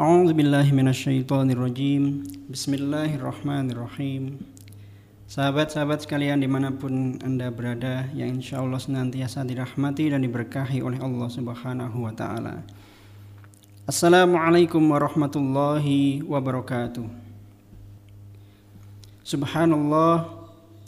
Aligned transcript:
أعوذ 0.00 0.32
بالله 0.32 0.72
من 0.72 0.88
الشيطان 0.88 1.52
الرجيم 1.52 2.04
بسم 2.48 2.72
الله 2.72 3.20
الرحمن 3.20 3.68
الرحيم 3.68 4.24
Sahabat-sahabat 5.28 6.08
sekalian 6.08 6.40
dimanapun 6.40 7.20
anda 7.20 7.52
berada 7.52 8.08
yang 8.16 8.40
insya 8.40 8.64
Allah 8.64 8.80
senantiasa 8.80 9.44
dirahmati 9.44 10.08
dan 10.08 10.24
diberkahi 10.24 10.80
oleh 10.80 10.96
Allah 11.04 11.28
subhanahu 11.28 12.08
wa 12.08 12.16
ta'ala 12.16 12.64
Assalamualaikum 13.84 14.80
warahmatullahi 14.80 16.24
wabarakatuh 16.24 17.04
Subhanallah 19.20 20.32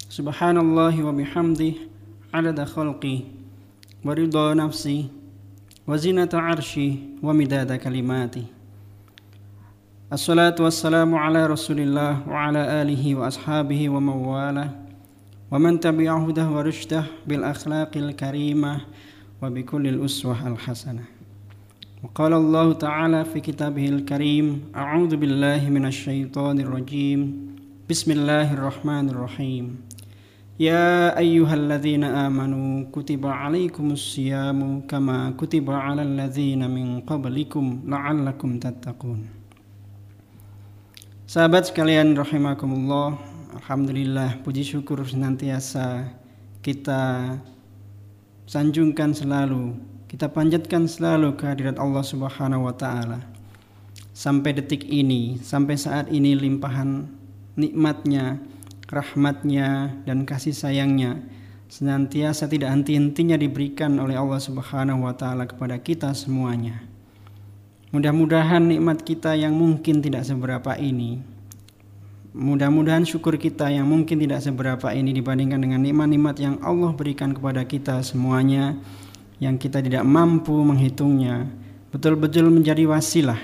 Subhanallah 0.09 0.95
wa 0.96 1.12
bihamdih 1.12 1.84
Adada 2.32 2.64
khalqi 2.64 3.29
Wa 4.00 4.16
ridha 4.16 4.57
nafsi 4.57 5.12
Wa 5.84 6.00
zinata 6.00 6.41
arshi 6.41 7.20
Wa 7.20 7.36
midada 7.36 7.77
kalimati 7.77 8.55
الصلاة 10.08 10.56
والسلام 10.60 11.16
على 11.16 11.47
رسول 11.47 11.79
الله 11.79 12.29
وعلى 12.32 12.82
آله 12.82 13.15
وأصحابه 13.15 13.89
ومن 13.89 14.15
والاه 14.32 14.70
ومن 15.52 15.79
تبعه 15.79 16.28
هده 16.28 16.48
ورشده 16.50 17.04
بالأخلاق 17.28 17.92
الكريمة 17.98 18.82
وبكل 19.43 19.88
الأسوة 19.88 20.48
الحسنة. 20.48 21.04
وقال 22.04 22.34
الله 22.34 22.74
تعالى 22.74 23.25
في 23.25 23.39
كتابه 23.39 23.86
الكريم 23.89 24.71
أعوذ 24.75 25.15
بالله 25.15 25.70
من 25.70 25.86
الشيطان 25.86 26.60
الرجيم. 26.60 27.20
بسم 27.89 28.12
الله 28.12 28.54
الرحمن 28.54 29.10
الرحيم. 29.10 29.65
يا 30.60 31.18
أيها 31.20 31.54
الذين 31.54 32.03
آمنوا 32.03 32.95
كتب 32.95 33.26
عليكم 33.26 33.92
الصيام 33.92 34.88
كما 34.88 35.36
كتب 35.38 35.72
على 35.72 36.02
الذين 36.03 36.72
من 36.72 37.00
قبلكم 37.00 37.66
لعلكم 37.86 38.59
تتقون. 38.59 39.22
Sahabat 41.27 41.67
sekalian 41.67 42.16
rahimakumullah, 42.16 43.20
alhamdulillah 43.52 44.39
puji 44.47 44.64
syukur 44.64 45.03
senantiasa 45.03 46.08
kita 46.64 47.36
sanjungkan 48.47 49.11
selalu, 49.11 49.75
kita 50.08 50.31
panjatkan 50.31 50.88
selalu 50.88 51.36
kehadirat 51.36 51.75
Allah 51.84 52.00
Subhanahu 52.00 52.64
wa 52.64 52.72
taala. 52.72 53.19
Sampai 54.16 54.56
detik 54.56 54.88
ini, 54.88 55.36
sampai 55.44 55.75
saat 55.75 56.08
ini 56.16 56.31
limpahan 56.31 57.11
nikmatnya, 57.59 58.39
rahmatnya 58.88 60.00
dan 60.08 60.23
kasih 60.23 60.56
sayangnya 60.56 61.19
senantiasa 61.67 62.47
tidak 62.47 62.72
henti-hentinya 62.72 63.36
diberikan 63.36 64.00
oleh 64.00 64.16
Allah 64.16 64.39
Subhanahu 64.39 65.03
wa 65.03 65.12
taala 65.12 65.44
kepada 65.44 65.75
kita 65.75 66.08
semuanya. 66.16 66.88
Mudah-mudahan 67.88 68.68
nikmat 68.68 69.00
kita 69.00 69.32
yang 69.40 69.56
mungkin 69.56 70.04
tidak 70.04 70.28
seberapa 70.28 70.76
ini. 70.76 71.24
Mudah-mudahan 72.38 73.08
syukur 73.08 73.40
kita 73.40 73.72
yang 73.72 73.88
mungkin 73.88 74.20
tidak 74.20 74.44
seberapa 74.44 74.92
ini 74.92 75.10
dibandingkan 75.10 75.58
dengan 75.58 75.82
nikmat-nikmat 75.82 76.36
yang 76.38 76.56
Allah 76.62 76.94
berikan 76.94 77.34
kepada 77.34 77.66
kita 77.66 77.98
semuanya 78.06 78.78
Yang 79.42 79.66
kita 79.66 79.82
tidak 79.82 80.06
mampu 80.06 80.54
menghitungnya. 80.54 81.50
Betul-betul 81.90 82.54
menjadi 82.54 82.86
wasilah 82.86 83.42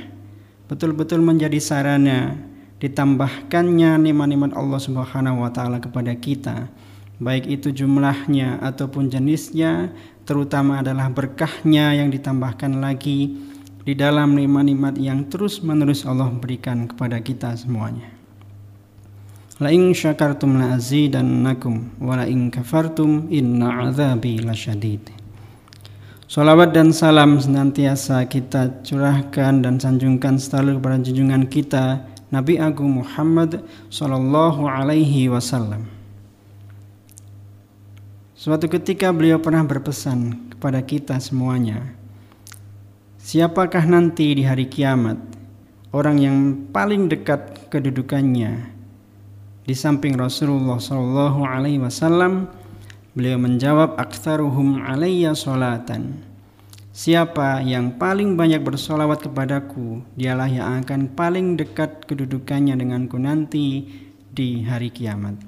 Betul-betul 0.70 1.26
menjadi 1.26 1.58
sarana 1.58 2.38
Ditambahkannya 2.78 3.98
nikmat-nikmat 3.98 4.54
Allah 4.54 4.78
subhanahu 4.78 5.42
wa 5.42 5.50
ta'ala 5.50 5.82
kepada 5.82 6.14
kita. 6.14 6.70
Baik 7.18 7.50
itu 7.50 7.74
jumlahnya 7.74 8.62
ataupun 8.62 9.10
jenisnya 9.10 9.90
Terutama 10.28 10.86
adalah 10.86 11.10
berkahnya 11.10 11.98
yang 11.98 12.14
ditambahkan 12.14 12.78
lagi 12.78 13.53
di 13.84 13.94
dalam 13.96 14.40
nikmat-nikmat 14.40 14.96
yang 14.96 15.28
terus-menerus 15.28 16.08
Allah 16.08 16.32
berikan 16.32 16.88
kepada 16.88 17.20
kita 17.20 17.52
semuanya. 17.60 18.08
La 19.60 19.70
in 19.70 19.92
syakartum 19.92 20.58
la 20.58 20.80
azidannakum 20.80 22.00
wa 22.00 22.18
la 22.18 22.26
in 22.26 22.50
kafartum 22.50 23.28
inna 23.28 23.92
azabi 23.92 24.40
lasyadid. 24.40 25.12
Salawat 26.26 26.74
dan 26.74 26.90
salam 26.90 27.38
senantiasa 27.38 28.26
kita 28.26 28.82
curahkan 28.82 29.62
dan 29.62 29.78
sanjungkan 29.78 30.42
selalu 30.42 30.82
kepada 30.82 30.98
junjungan 31.06 31.46
kita 31.46 32.02
Nabi 32.34 32.58
Agung 32.58 32.98
Muhammad 33.06 33.62
sallallahu 33.94 34.66
alaihi 34.66 35.30
wasallam. 35.30 35.86
Suatu 38.34 38.66
ketika 38.66 39.14
beliau 39.14 39.38
pernah 39.38 39.62
berpesan 39.62 40.50
kepada 40.58 40.82
kita 40.82 41.22
semuanya, 41.22 41.94
Siapakah 43.24 43.88
nanti 43.88 44.36
di 44.36 44.44
hari 44.44 44.68
kiamat 44.68 45.16
orang 45.96 46.20
yang 46.20 46.38
paling 46.76 47.08
dekat 47.08 47.72
kedudukannya 47.72 48.68
di 49.64 49.72
samping 49.72 50.20
Rasulullah 50.20 50.76
Shallallahu 50.76 51.48
Alaihi 51.48 51.80
Wasallam? 51.80 52.52
Beliau 53.16 53.40
menjawab, 53.40 53.96
"Aktsaruhum 53.96 54.84
alayya 54.84 55.32
solatan." 55.40 56.20
Siapa 56.92 57.64
yang 57.64 57.96
paling 57.96 58.36
banyak 58.36 58.60
bersolawat 58.60 59.24
kepadaku, 59.24 60.04
dialah 60.20 60.52
yang 60.52 60.84
akan 60.84 61.08
paling 61.16 61.56
dekat 61.56 62.04
kedudukannya 62.04 62.76
denganku 62.76 63.16
nanti 63.24 63.88
di 64.36 64.68
hari 64.68 64.92
kiamat. 64.92 65.40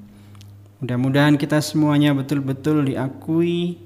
Mudah-mudahan 0.79 1.35
kita 1.35 1.59
semuanya 1.59 2.15
betul-betul 2.15 2.87
diakui 2.87 3.83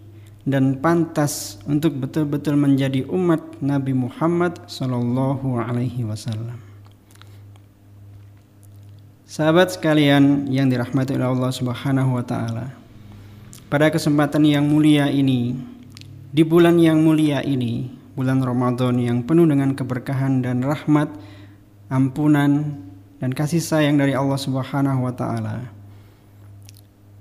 dan 0.50 0.82
pantas 0.82 1.62
untuk 1.70 1.94
betul-betul 2.02 2.58
menjadi 2.58 3.06
umat 3.06 3.62
Nabi 3.62 3.94
Muhammad 3.94 4.58
sallallahu 4.66 5.62
alaihi 5.62 6.02
wasallam. 6.02 6.58
Sahabat 9.30 9.78
sekalian 9.78 10.50
yang 10.50 10.74
dirahmati 10.74 11.14
oleh 11.14 11.30
Allah 11.30 11.54
Subhanahu 11.54 12.18
wa 12.18 12.26
taala. 12.26 12.74
Pada 13.70 13.94
kesempatan 13.94 14.42
yang 14.42 14.66
mulia 14.66 15.06
ini, 15.14 15.54
di 16.34 16.42
bulan 16.42 16.82
yang 16.82 17.06
mulia 17.06 17.46
ini, 17.46 17.94
bulan 18.18 18.42
Ramadan 18.42 18.98
yang 18.98 19.22
penuh 19.22 19.46
dengan 19.46 19.78
keberkahan 19.78 20.42
dan 20.42 20.66
rahmat, 20.66 21.14
ampunan 21.94 22.82
dan 23.22 23.30
kasih 23.30 23.62
sayang 23.62 24.02
dari 24.02 24.18
Allah 24.18 24.42
Subhanahu 24.42 25.06
wa 25.06 25.14
taala 25.14 25.79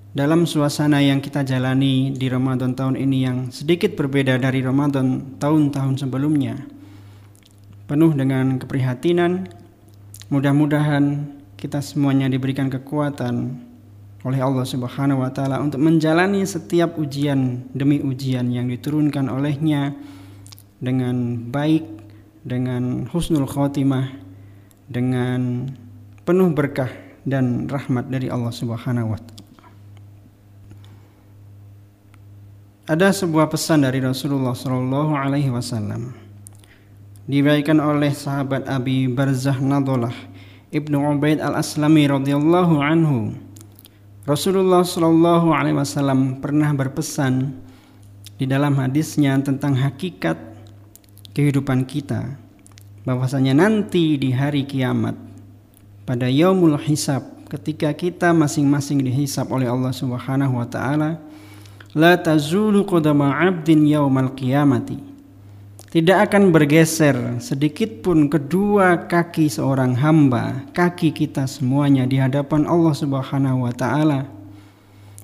dalam 0.09 0.49
suasana 0.49 1.05
yang 1.05 1.21
kita 1.21 1.45
jalani 1.45 2.09
di 2.09 2.25
Ramadan 2.33 2.73
tahun 2.73 2.97
ini 2.97 3.17
yang 3.21 3.37
sedikit 3.53 3.93
berbeda 3.93 4.41
dari 4.41 4.65
Ramadan 4.65 5.37
tahun-tahun 5.37 6.01
sebelumnya. 6.01 6.57
Penuh 7.85 8.13
dengan 8.17 8.57
keprihatinan, 8.57 9.49
mudah-mudahan 10.33 11.29
kita 11.57 11.81
semuanya 11.85 12.25
diberikan 12.25 12.73
kekuatan 12.73 13.65
oleh 14.25 14.39
Allah 14.41 14.65
Subhanahu 14.65 15.21
wa 15.21 15.31
taala 15.31 15.61
untuk 15.61 15.79
menjalani 15.79 16.43
setiap 16.43 16.97
ujian 16.97 17.69
demi 17.71 18.01
ujian 18.01 18.49
yang 18.49 18.65
diturunkan 18.67 19.29
olehnya 19.29 19.93
dengan 20.81 21.49
baik, 21.53 21.85
dengan 22.41 23.05
husnul 23.13 23.45
khotimah, 23.45 24.09
dengan 24.89 25.69
penuh 26.25 26.49
berkah 26.49 26.89
dan 27.23 27.69
rahmat 27.69 28.09
dari 28.09 28.27
Allah 28.27 28.51
Subhanahu 28.51 29.13
wa 29.13 29.19
taala. 29.21 29.38
Ada 32.89 33.13
sebuah 33.13 33.53
pesan 33.53 33.85
dari 33.85 34.01
Rasulullah 34.01 34.57
Shallallahu 34.57 35.13
Alaihi 35.13 35.53
Wasallam 35.53 36.09
diberikan 37.29 37.77
oleh 37.77 38.09
sahabat 38.09 38.65
Abi 38.65 39.05
Barzah 39.05 39.61
Nadolah 39.61 40.17
Ibnu 40.73 40.97
Ubaid 40.97 41.37
al 41.37 41.61
Aslami 41.61 42.09
radhiyallahu 42.09 42.81
anhu. 42.81 43.37
Rasulullah 44.25 44.81
Shallallahu 44.81 45.53
Alaihi 45.53 45.77
Wasallam 45.77 46.41
pernah 46.41 46.73
berpesan 46.73 47.61
di 48.41 48.49
dalam 48.49 48.73
hadisnya 48.81 49.37
tentang 49.37 49.77
hakikat 49.77 50.41
kehidupan 51.37 51.85
kita 51.85 52.41
bahwasanya 53.05 53.53
nanti 53.53 54.17
di 54.17 54.33
hari 54.33 54.65
kiamat 54.65 55.13
pada 56.09 56.25
yaumul 56.25 56.81
hisab 56.81 57.21
ketika 57.53 57.93
kita 57.93 58.33
masing-masing 58.33 59.05
dihisab 59.05 59.45
oleh 59.53 59.69
Allah 59.69 59.93
Subhanahu 59.93 60.57
wa 60.57 60.65
taala 60.65 61.28
la 61.97 62.17
tazulu 62.17 62.85
qadama 62.85 63.33
'abdin 63.33 63.85
yaumal 63.85 64.33
qiyamati 64.37 65.09
tidak 65.89 66.29
akan 66.29 66.53
bergeser 66.53 67.41
sedikit 67.41 68.05
pun 68.05 68.29
kedua 68.29 69.09
kaki 69.09 69.49
seorang 69.49 69.97
hamba, 69.97 70.69
kaki 70.69 71.09
kita 71.09 71.49
semuanya 71.49 72.05
di 72.05 72.21
hadapan 72.21 72.69
Allah 72.69 72.93
Subhanahu 72.93 73.65
wa 73.65 73.73
taala. 73.73 74.29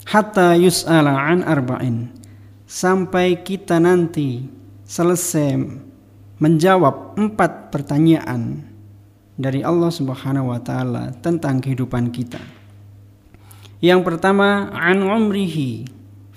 Hatta 0.09 0.57
yus'ala 0.57 1.13
an 1.13 1.45
arba'in. 1.45 2.09
Sampai 2.65 3.45
kita 3.45 3.77
nanti 3.77 4.49
selesai 4.89 5.53
menjawab 6.41 7.13
empat 7.13 7.69
pertanyaan 7.69 8.65
dari 9.37 9.61
Allah 9.61 9.93
Subhanahu 9.93 10.49
wa 10.49 10.57
taala 10.65 11.13
tentang 11.21 11.61
kehidupan 11.61 12.09
kita. 12.09 12.41
Yang 13.85 14.01
pertama 14.01 14.73
an 14.73 15.05
umrihi 15.05 15.94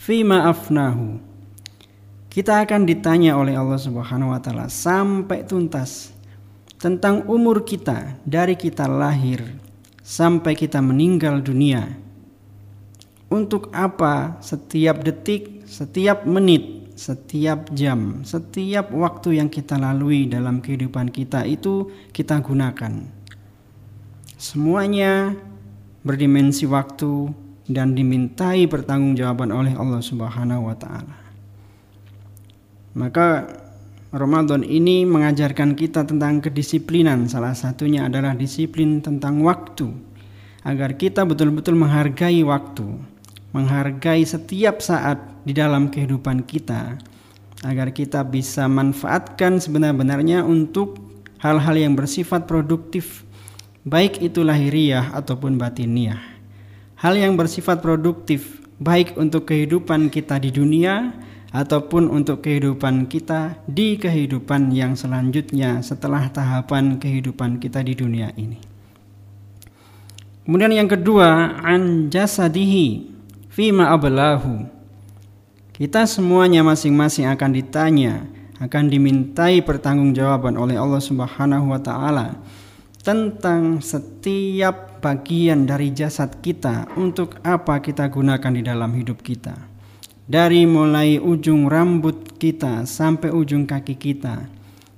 fima 0.09 0.49
afnahu. 0.49 1.21
Kita 2.33 2.65
akan 2.65 2.89
ditanya 2.89 3.37
oleh 3.37 3.53
Allah 3.61 3.77
Subhanahu 3.77 4.33
wa 4.33 4.41
taala 4.41 4.73
sampai 4.73 5.45
tuntas 5.45 6.17
tentang 6.81 7.29
umur 7.29 7.61
kita 7.61 8.17
dari 8.25 8.57
kita 8.57 8.89
lahir 8.89 9.45
sampai 10.01 10.57
kita 10.57 10.81
meninggal 10.81 11.45
dunia. 11.45 11.93
Untuk 13.29 13.69
apa 13.77 14.41
setiap 14.41 15.05
detik, 15.05 15.69
setiap 15.69 16.25
menit, 16.25 16.97
setiap 16.97 17.69
jam, 17.77 18.25
setiap 18.25 18.89
waktu 18.89 19.45
yang 19.45 19.53
kita 19.53 19.77
lalui 19.77 20.25
dalam 20.25 20.65
kehidupan 20.65 21.13
kita 21.13 21.45
itu 21.45 21.93
kita 22.17 22.41
gunakan. 22.41 23.05
Semuanya 24.41 25.37
berdimensi 26.01 26.65
waktu 26.65 27.29
dan 27.69 27.93
dimintai 27.93 28.65
pertanggungjawaban 28.65 29.53
oleh 29.53 29.77
Allah 29.77 30.01
Subhanahu 30.01 30.73
wa 30.73 30.77
taala. 30.77 31.17
Maka 32.97 33.47
Ramadan 34.09 34.65
ini 34.65 35.05
mengajarkan 35.05 35.77
kita 35.77 36.09
tentang 36.09 36.41
kedisiplinan. 36.41 37.29
Salah 37.29 37.53
satunya 37.53 38.09
adalah 38.09 38.33
disiplin 38.33 39.05
tentang 39.05 39.45
waktu. 39.45 39.93
Agar 40.65 40.97
kita 40.97 41.29
betul-betul 41.29 41.77
menghargai 41.77 42.41
waktu, 42.43 42.89
menghargai 43.53 44.25
setiap 44.25 44.81
saat 44.81 45.21
di 45.45 45.53
dalam 45.53 45.93
kehidupan 45.93 46.45
kita 46.49 46.99
agar 47.67 47.91
kita 47.91 48.23
bisa 48.23 48.71
manfaatkan 48.71 49.59
sebenar-benarnya 49.59 50.47
untuk 50.47 50.99
hal-hal 51.43 51.75
yang 51.75 51.95
bersifat 51.99 52.47
produktif 52.47 53.27
baik 53.83 54.23
itu 54.23 54.45
lahiriah 54.45 55.11
ataupun 55.15 55.59
batiniah. 55.59 56.38
Hal 56.99 57.15
yang 57.15 57.39
bersifat 57.39 57.79
produktif 57.79 58.59
baik 58.83 59.15
untuk 59.15 59.47
kehidupan 59.47 60.11
kita 60.11 60.43
di 60.43 60.51
dunia 60.51 61.15
ataupun 61.55 62.11
untuk 62.11 62.43
kehidupan 62.43 63.07
kita 63.07 63.63
di 63.71 63.95
kehidupan 63.95 64.75
yang 64.75 64.99
selanjutnya 64.99 65.79
setelah 65.79 66.27
tahapan 66.27 66.99
kehidupan 66.99 67.63
kita 67.63 67.87
di 67.87 67.95
dunia 67.95 68.35
ini. 68.35 68.59
Kemudian 70.43 70.75
yang 70.75 70.91
kedua, 70.91 71.61
an 71.63 72.11
jasadihi 72.11 73.15
fima 73.47 73.95
ablahu. 73.95 74.67
Kita 75.79 76.03
semuanya 76.03 76.67
masing-masing 76.67 77.31
akan 77.31 77.51
ditanya, 77.55 78.27
akan 78.59 78.91
dimintai 78.91 79.63
pertanggungjawaban 79.63 80.59
oleh 80.59 80.75
Allah 80.75 80.99
Subhanahu 80.99 81.71
wa 81.71 81.79
taala 81.79 82.43
tentang 83.07 83.79
setiap 83.79 84.88
bagian 84.99 85.65
dari 85.65 85.95
jasad 85.95 86.43
kita 86.43 86.91
untuk 86.99 87.39
apa 87.47 87.81
kita 87.83 88.07
gunakan 88.11 88.53
di 88.53 88.63
dalam 88.63 88.91
hidup 88.95 89.23
kita 89.23 89.79
dari 90.29 90.69
mulai 90.69 91.17
ujung 91.17 91.73
rambut 91.73 92.37
kita 92.37 92.85
sampai 92.85 93.33
ujung 93.33 93.65
kaki 93.65 93.97
kita, 93.97 94.45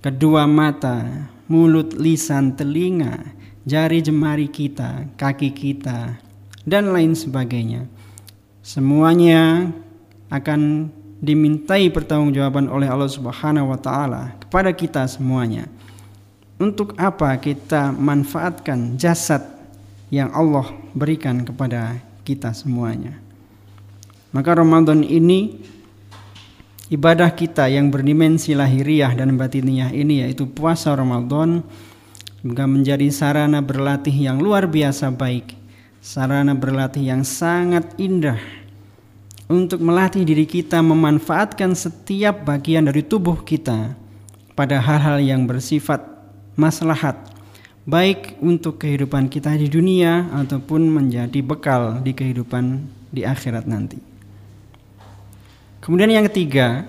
kedua 0.02 0.43
mata, 0.50 1.31
mulut, 1.47 1.94
lisan, 1.94 2.58
telinga, 2.58 3.31
jari 3.62 4.02
jemari 4.02 4.50
kita, 4.50 5.06
kaki 5.14 5.55
kita, 5.55 6.19
dan 6.67 6.91
lain 6.91 7.14
sebagainya. 7.14 7.87
Semuanya 8.58 9.70
akan 10.35 10.91
dimintai 11.23 11.94
pertanggungjawaban 11.94 12.67
oleh 12.67 12.91
Allah 12.91 13.06
Subhanahu 13.08 13.70
wa 13.70 13.79
taala 13.79 14.35
kepada 14.43 14.75
kita 14.75 15.06
semuanya. 15.06 15.70
Untuk 16.58 16.99
apa 16.99 17.38
kita 17.38 17.94
manfaatkan 17.94 18.99
jasad 18.99 19.59
yang 20.10 20.34
Allah 20.34 20.68
berikan 20.92 21.46
kepada 21.46 22.02
kita 22.26 22.52
semuanya? 22.52 23.16
Maka 24.30 24.58
Ramadan 24.58 25.02
ini 25.02 25.58
ibadah 26.90 27.30
kita 27.34 27.66
yang 27.70 27.90
berdimensi 27.90 28.54
lahiriah 28.54 29.14
dan 29.14 29.34
batiniah 29.38 29.90
ini 29.90 30.26
yaitu 30.26 30.46
puasa 30.46 30.94
Ramadan 30.94 31.62
juga 32.42 32.64
menjadi 32.66 33.10
sarana 33.10 33.62
berlatih 33.62 34.14
yang 34.14 34.42
luar 34.42 34.66
biasa 34.66 35.14
baik, 35.14 35.54
sarana 36.02 36.54
berlatih 36.54 37.02
yang 37.04 37.22
sangat 37.22 37.86
indah 37.98 38.38
untuk 39.50 39.82
melatih 39.82 40.22
diri 40.22 40.46
kita 40.46 40.78
memanfaatkan 40.78 41.74
setiap 41.74 42.46
bagian 42.46 42.86
dari 42.86 43.02
tubuh 43.02 43.42
kita 43.42 43.98
pada 44.54 44.78
hal-hal 44.78 45.18
yang 45.18 45.42
bersifat 45.42 46.06
maslahat 46.54 47.18
baik 47.88 48.40
untuk 48.44 48.80
kehidupan 48.80 49.32
kita 49.32 49.56
di 49.56 49.68
dunia 49.72 50.28
ataupun 50.32 50.84
menjadi 50.90 51.40
bekal 51.40 52.04
di 52.04 52.12
kehidupan 52.12 52.84
di 53.08 53.24
akhirat 53.24 53.64
nanti. 53.64 53.98
Kemudian 55.80 56.12
yang 56.12 56.28
ketiga, 56.28 56.84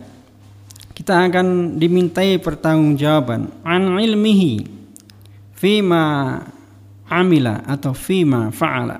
kita 0.91 1.15
akan 1.15 1.79
dimintai 1.79 2.37
pertanggungjawaban 2.43 3.63
an 3.63 3.97
ilmihi 3.97 4.67
fima 5.55 6.37
amila 7.07 7.63
atau 7.63 7.95
fima 7.95 8.51
fa'ala. 8.51 8.99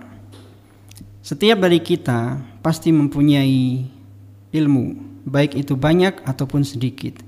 Setiap 1.21 1.61
dari 1.61 1.83
kita 1.83 2.39
pasti 2.63 2.89
mempunyai 2.89 3.85
ilmu, 4.51 4.85
baik 5.27 5.59
itu 5.59 5.77
banyak 5.77 6.23
ataupun 6.23 6.63
sedikit. 6.65 7.19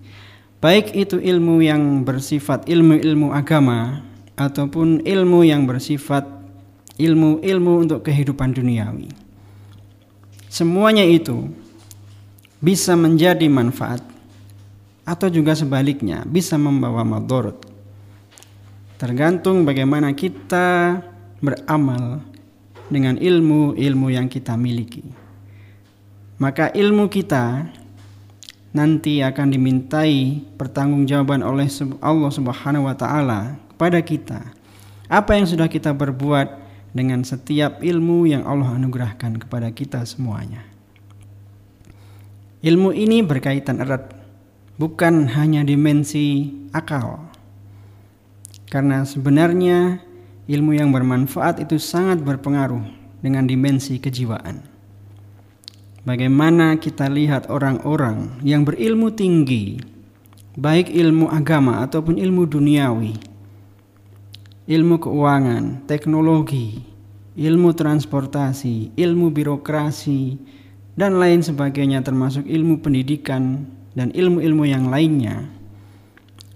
Baik 0.63 0.95
itu 0.95 1.19
ilmu 1.19 1.59
yang 1.59 2.07
bersifat 2.07 2.65
ilmu-ilmu 2.71 3.35
agama 3.35 3.99
ataupun 4.37 5.05
ilmu 5.05 5.45
yang 5.45 5.69
bersifat 5.69 6.25
ilmu-ilmu 6.97 7.73
untuk 7.85 8.05
kehidupan 8.05 8.53
duniawi. 8.53 9.09
Semuanya 10.49 11.01
itu 11.01 11.49
bisa 12.61 12.93
menjadi 12.93 13.49
manfaat 13.49 14.05
atau 15.03 15.27
juga 15.27 15.57
sebaliknya 15.57 16.23
bisa 16.23 16.55
membawa 16.55 17.03
madorot. 17.03 17.57
Tergantung 19.01 19.67
bagaimana 19.67 20.15
kita 20.15 21.01
beramal 21.43 22.23
dengan 22.87 23.19
ilmu-ilmu 23.19 24.07
yang 24.13 24.31
kita 24.31 24.55
miliki. 24.55 25.03
Maka 26.39 26.71
ilmu 26.71 27.11
kita 27.11 27.67
nanti 28.73 29.21
akan 29.21 29.53
dimintai 29.53 30.41
pertanggungjawaban 30.57 31.43
oleh 31.45 31.67
Allah 32.01 32.31
Subhanahu 32.31 32.89
wa 32.89 32.95
taala 32.97 33.41
kepada 33.73 33.99
kita. 34.05 34.53
Apa 35.09 35.35
yang 35.35 35.49
sudah 35.49 35.65
kita 35.65 35.91
berbuat 35.91 36.61
dengan 36.93 37.25
setiap 37.25 37.81
ilmu 37.81 38.29
yang 38.29 38.45
Allah 38.45 38.77
anugerahkan 38.77 39.41
kepada 39.41 39.73
kita 39.73 40.05
semuanya. 40.05 40.61
Ilmu 42.63 42.95
ini 42.95 43.19
berkaitan 43.25 43.81
erat 43.83 44.13
bukan 44.77 45.27
hanya 45.35 45.65
dimensi 45.65 46.53
akal. 46.71 47.27
Karena 48.71 49.03
sebenarnya 49.03 49.99
ilmu 50.47 50.71
yang 50.77 50.93
bermanfaat 50.93 51.59
itu 51.59 51.75
sangat 51.81 52.23
berpengaruh 52.23 52.81
dengan 53.19 53.49
dimensi 53.49 53.99
kejiwaan. 53.99 54.63
Bagaimana 56.03 56.75
kita 56.79 57.07
lihat 57.07 57.47
orang-orang 57.47 58.43
yang 58.43 58.67
berilmu 58.67 59.11
tinggi, 59.15 59.79
baik 60.59 60.91
ilmu 60.91 61.31
agama 61.31 61.79
ataupun 61.83 62.19
ilmu 62.19 62.43
duniawi, 62.43 63.32
ilmu 64.69 64.95
keuangan, 64.99 65.83
teknologi, 65.89 66.79
ilmu 67.35 67.75
transportasi, 67.75 68.95
ilmu 68.95 69.33
birokrasi, 69.33 70.37
dan 70.93 71.17
lain 71.17 71.41
sebagainya 71.41 72.05
termasuk 72.05 72.45
ilmu 72.45 72.79
pendidikan 72.79 73.65
dan 73.97 74.13
ilmu-ilmu 74.13 74.63
yang 74.65 74.87
lainnya 74.93 75.49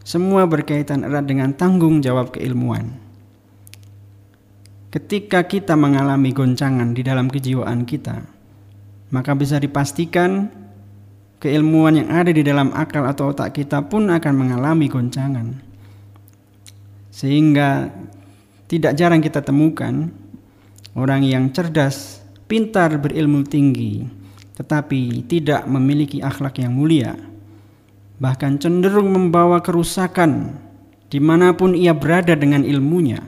semua 0.08 0.48
berkaitan 0.48 1.04
erat 1.04 1.28
dengan 1.28 1.52
tanggung 1.52 2.00
jawab 2.00 2.32
keilmuan. 2.32 2.96
Ketika 4.88 5.44
kita 5.44 5.76
mengalami 5.76 6.32
goncangan 6.32 6.96
di 6.96 7.04
dalam 7.04 7.28
kejiwaan 7.28 7.84
kita, 7.84 8.24
maka 9.12 9.36
bisa 9.36 9.60
dipastikan 9.60 10.48
keilmuan 11.44 12.00
yang 12.00 12.10
ada 12.10 12.32
di 12.32 12.40
dalam 12.40 12.72
akal 12.72 13.04
atau 13.04 13.36
otak 13.36 13.60
kita 13.60 13.84
pun 13.92 14.08
akan 14.08 14.34
mengalami 14.34 14.88
goncangan. 14.88 15.67
Sehingga 17.18 17.90
tidak 18.70 18.94
jarang 18.94 19.26
kita 19.26 19.42
temukan 19.42 20.14
orang 20.94 21.26
yang 21.26 21.50
cerdas, 21.50 22.22
pintar, 22.46 22.94
berilmu 23.02 23.42
tinggi, 23.42 24.06
tetapi 24.54 25.26
tidak 25.26 25.66
memiliki 25.66 26.22
akhlak 26.22 26.62
yang 26.62 26.78
mulia, 26.78 27.18
bahkan 28.22 28.62
cenderung 28.62 29.10
membawa 29.10 29.66
kerusakan 29.66 30.62
di 31.10 31.18
mana 31.18 31.58
pun 31.58 31.74
ia 31.74 31.98
berada 31.98 32.38
dengan 32.38 32.62
ilmunya. 32.62 33.26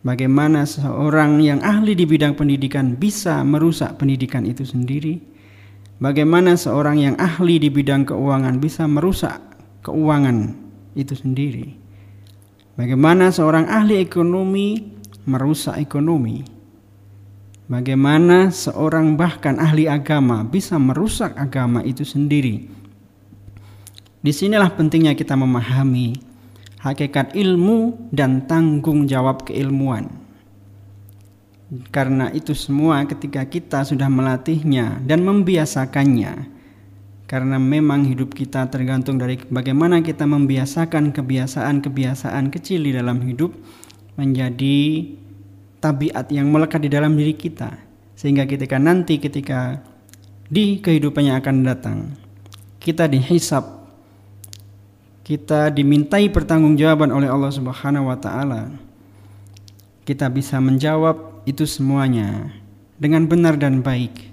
Bagaimana 0.00 0.66
seorang 0.66 1.38
yang 1.44 1.62
ahli 1.62 1.94
di 1.94 2.10
bidang 2.10 2.34
pendidikan 2.34 2.98
bisa 2.98 3.38
merusak 3.46 4.00
pendidikan 4.00 4.42
itu 4.48 4.66
sendiri? 4.66 5.20
Bagaimana 6.00 6.56
seorang 6.56 6.96
yang 6.98 7.16
ahli 7.20 7.60
di 7.60 7.70
bidang 7.70 8.08
keuangan 8.08 8.58
bisa 8.58 8.88
merusak 8.88 9.36
keuangan 9.84 10.56
itu 10.96 11.12
sendiri? 11.12 11.79
Bagaimana 12.80 13.28
seorang 13.28 13.68
ahli 13.68 14.00
ekonomi 14.00 14.80
merusak 15.28 15.76
ekonomi? 15.76 16.40
Bagaimana 17.68 18.48
seorang 18.48 19.20
bahkan 19.20 19.60
ahli 19.60 19.84
agama 19.84 20.48
bisa 20.48 20.80
merusak 20.80 21.36
agama 21.36 21.84
itu 21.84 22.08
sendiri. 22.08 22.72
Di 24.24 24.32
sinilah 24.32 24.72
pentingnya 24.72 25.12
kita 25.12 25.36
memahami 25.36 26.24
hakikat 26.80 27.36
ilmu 27.36 28.08
dan 28.16 28.48
tanggung 28.48 29.04
jawab 29.04 29.44
keilmuan. 29.44 30.08
Karena 31.92 32.32
itu 32.32 32.56
semua 32.56 33.04
ketika 33.04 33.44
kita 33.44 33.84
sudah 33.84 34.08
melatihnya 34.08 35.04
dan 35.04 35.20
membiasakannya, 35.28 36.48
karena 37.30 37.62
memang 37.62 38.10
hidup 38.10 38.34
kita 38.34 38.66
tergantung 38.74 39.14
dari 39.14 39.38
bagaimana 39.38 40.02
kita 40.02 40.26
membiasakan 40.26 41.14
kebiasaan-kebiasaan 41.14 42.50
kecil 42.50 42.82
di 42.82 42.90
dalam 42.90 43.22
hidup 43.22 43.54
menjadi 44.18 45.06
tabiat 45.78 46.26
yang 46.34 46.50
melekat 46.50 46.82
di 46.82 46.90
dalam 46.90 47.14
diri 47.14 47.38
kita. 47.38 47.78
Sehingga 48.18 48.50
ketika 48.50 48.82
nanti 48.82 49.22
ketika 49.22 49.78
di 50.50 50.82
kehidupan 50.82 51.30
yang 51.30 51.38
akan 51.38 51.62
datang 51.62 51.98
kita 52.82 53.06
dihisap 53.06 53.86
kita 55.22 55.70
dimintai 55.70 56.26
pertanggungjawaban 56.26 57.14
oleh 57.14 57.30
Allah 57.30 57.54
Subhanahu 57.54 58.10
wa 58.10 58.18
taala 58.18 58.74
kita 60.02 60.26
bisa 60.26 60.58
menjawab 60.58 61.46
itu 61.46 61.62
semuanya 61.70 62.50
dengan 62.98 63.30
benar 63.30 63.54
dan 63.54 63.78
baik 63.78 64.29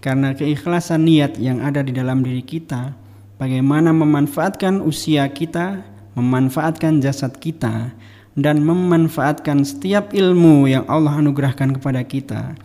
karena 0.00 0.32
keikhlasan 0.32 1.04
niat 1.04 1.36
yang 1.36 1.60
ada 1.60 1.84
di 1.84 1.92
dalam 1.92 2.24
diri 2.24 2.40
kita, 2.40 2.96
bagaimana 3.36 3.92
memanfaatkan 3.92 4.80
usia 4.80 5.28
kita, 5.28 5.84
memanfaatkan 6.16 7.04
jasad 7.04 7.36
kita, 7.36 7.92
dan 8.32 8.64
memanfaatkan 8.64 9.60
setiap 9.62 10.16
ilmu 10.16 10.64
yang 10.72 10.88
Allah 10.88 11.20
anugerahkan 11.20 11.76
kepada 11.76 12.00
kita 12.04 12.56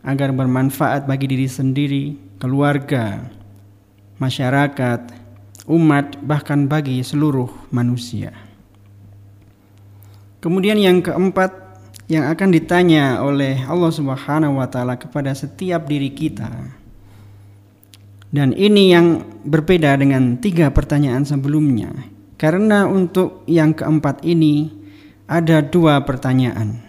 agar 0.00 0.32
bermanfaat 0.32 1.04
bagi 1.04 1.28
diri 1.28 1.44
sendiri, 1.44 2.04
keluarga, 2.40 3.28
masyarakat, 4.16 5.12
umat, 5.68 6.16
bahkan 6.24 6.64
bagi 6.64 7.04
seluruh 7.04 7.52
manusia. 7.68 8.32
Kemudian 10.38 10.78
yang 10.78 11.02
keempat 11.02 11.50
yang 12.08 12.24
akan 12.24 12.48
ditanya 12.54 13.20
oleh 13.20 13.60
Allah 13.68 13.92
Subhanahu 13.92 14.56
wa 14.56 14.68
taala 14.70 14.96
kepada 14.96 15.34
setiap 15.36 15.84
diri 15.84 16.08
kita. 16.08 16.77
Dan 18.28 18.52
ini 18.52 18.92
yang 18.92 19.24
berbeda 19.44 19.96
dengan 19.96 20.36
tiga 20.36 20.68
pertanyaan 20.68 21.24
sebelumnya. 21.24 21.90
Karena 22.36 22.84
untuk 22.84 23.42
yang 23.48 23.72
keempat 23.72 24.22
ini 24.22 24.68
ada 25.26 25.64
dua 25.64 26.04
pertanyaan. 26.04 26.80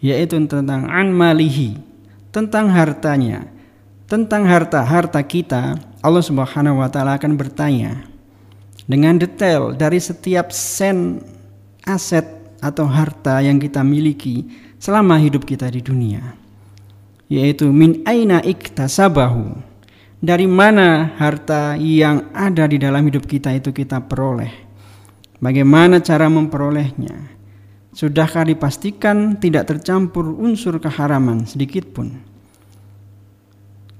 Yaitu 0.00 0.40
tentang 0.48 0.88
an 0.88 1.12
malihi, 1.12 1.76
tentang 2.32 2.72
hartanya. 2.72 3.44
Tentang 4.08 4.48
harta-harta 4.48 5.20
kita, 5.20 5.76
Allah 6.00 6.24
Subhanahu 6.24 6.80
wa 6.80 6.88
taala 6.88 7.20
akan 7.20 7.36
bertanya 7.36 8.08
dengan 8.88 9.20
detail 9.20 9.76
dari 9.76 10.00
setiap 10.00 10.48
sen 10.48 11.20
aset 11.84 12.24
atau 12.64 12.88
harta 12.88 13.44
yang 13.44 13.60
kita 13.60 13.84
miliki 13.84 14.48
selama 14.80 15.20
hidup 15.20 15.44
kita 15.44 15.68
di 15.68 15.84
dunia 15.84 16.34
yaitu 17.28 17.68
min 17.68 18.00
aina 18.08 18.40
iktasabahu 18.40 19.52
dari 20.18 20.50
mana 20.50 21.14
harta 21.14 21.78
yang 21.78 22.30
ada 22.34 22.66
di 22.66 22.78
dalam 22.78 23.06
hidup 23.06 23.26
kita 23.26 23.54
itu 23.54 23.70
kita 23.70 24.02
peroleh 24.04 24.50
bagaimana 25.38 26.02
cara 26.02 26.26
memperolehnya 26.26 27.38
sudahkah 27.94 28.46
dipastikan 28.46 29.38
tidak 29.38 29.70
tercampur 29.70 30.26
unsur 30.26 30.78
keharaman 30.82 31.46
sedikit 31.46 31.86
pun 31.94 32.18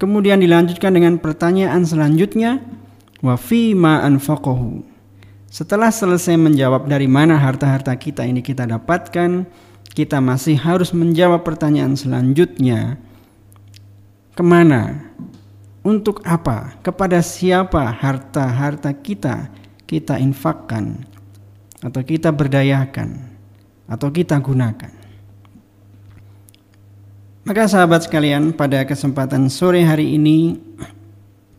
kemudian 0.02 0.42
dilanjutkan 0.42 0.94
dengan 0.94 1.22
pertanyaan 1.22 1.86
selanjutnya 1.86 2.62
wa 3.22 3.38
fi 3.38 3.74
ma 3.78 4.02
anfaqahu 4.02 4.98
setelah 5.48 5.88
selesai 5.88 6.36
menjawab 6.36 6.84
dari 6.92 7.08
mana 7.08 7.40
harta-harta 7.40 7.96
kita 7.96 8.20
ini 8.28 8.44
kita 8.44 8.68
dapatkan, 8.68 9.48
kita 9.96 10.20
masih 10.20 10.60
harus 10.60 10.92
menjawab 10.92 11.40
pertanyaan 11.40 11.96
selanjutnya. 11.96 13.00
Ke 14.36 14.44
mana? 14.44 15.07
Untuk 15.82 16.20
apa? 16.26 16.76
Kepada 16.82 17.22
siapa 17.22 17.86
harta-harta 17.90 18.90
kita 18.92 19.48
kita 19.88 20.20
infakkan 20.20 21.06
atau 21.80 22.02
kita 22.04 22.28
berdayakan 22.34 23.24
atau 23.88 24.08
kita 24.12 24.36
gunakan? 24.42 24.92
Maka 27.48 27.64
sahabat 27.64 28.04
sekalian, 28.04 28.52
pada 28.52 28.84
kesempatan 28.84 29.48
sore 29.48 29.80
hari 29.80 30.20
ini 30.20 30.60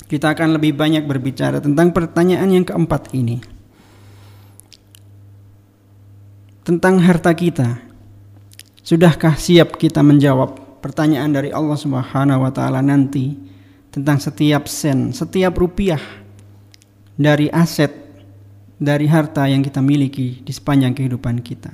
kita 0.06 0.38
akan 0.38 0.62
lebih 0.62 0.78
banyak 0.78 1.02
berbicara 1.02 1.58
tentang 1.58 1.90
pertanyaan 1.90 2.50
yang 2.54 2.66
keempat 2.66 3.10
ini 3.18 3.42
tentang 6.70 7.02
harta 7.02 7.34
kita. 7.34 7.82
Sudahkah 8.86 9.34
siap 9.34 9.82
kita 9.82 10.06
menjawab 10.06 10.82
pertanyaan 10.86 11.34
dari 11.34 11.50
Allah 11.50 11.74
Subhanahu 11.74 12.46
wa 12.46 12.54
taala 12.54 12.86
nanti 12.86 13.34
tentang 13.90 14.22
setiap 14.22 14.70
sen, 14.70 15.14
setiap 15.14 15.58
rupiah 15.58 16.02
dari 17.18 17.50
aset 17.50 17.92
dari 18.80 19.06
harta 19.12 19.44
yang 19.46 19.60
kita 19.60 19.84
miliki 19.84 20.40
di 20.40 20.52
sepanjang 20.56 20.96
kehidupan 20.96 21.44
kita. 21.44 21.70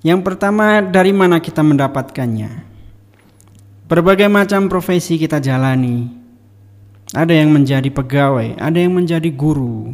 Yang 0.00 0.20
pertama, 0.24 0.80
dari 0.80 1.12
mana 1.12 1.44
kita 1.44 1.60
mendapatkannya? 1.60 2.64
Berbagai 3.84 4.32
macam 4.32 4.72
profesi 4.72 5.20
kita 5.20 5.44
jalani. 5.44 6.08
Ada 7.12 7.44
yang 7.44 7.52
menjadi 7.52 7.90
pegawai, 7.92 8.56
ada 8.56 8.78
yang 8.80 8.96
menjadi 8.96 9.28
guru, 9.28 9.92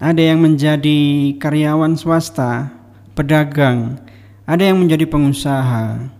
ada 0.00 0.18
yang 0.18 0.40
menjadi 0.40 0.98
karyawan 1.36 1.94
swasta, 1.94 2.72
pedagang, 3.12 4.00
ada 4.48 4.64
yang 4.66 4.80
menjadi 4.80 5.04
pengusaha, 5.04 6.10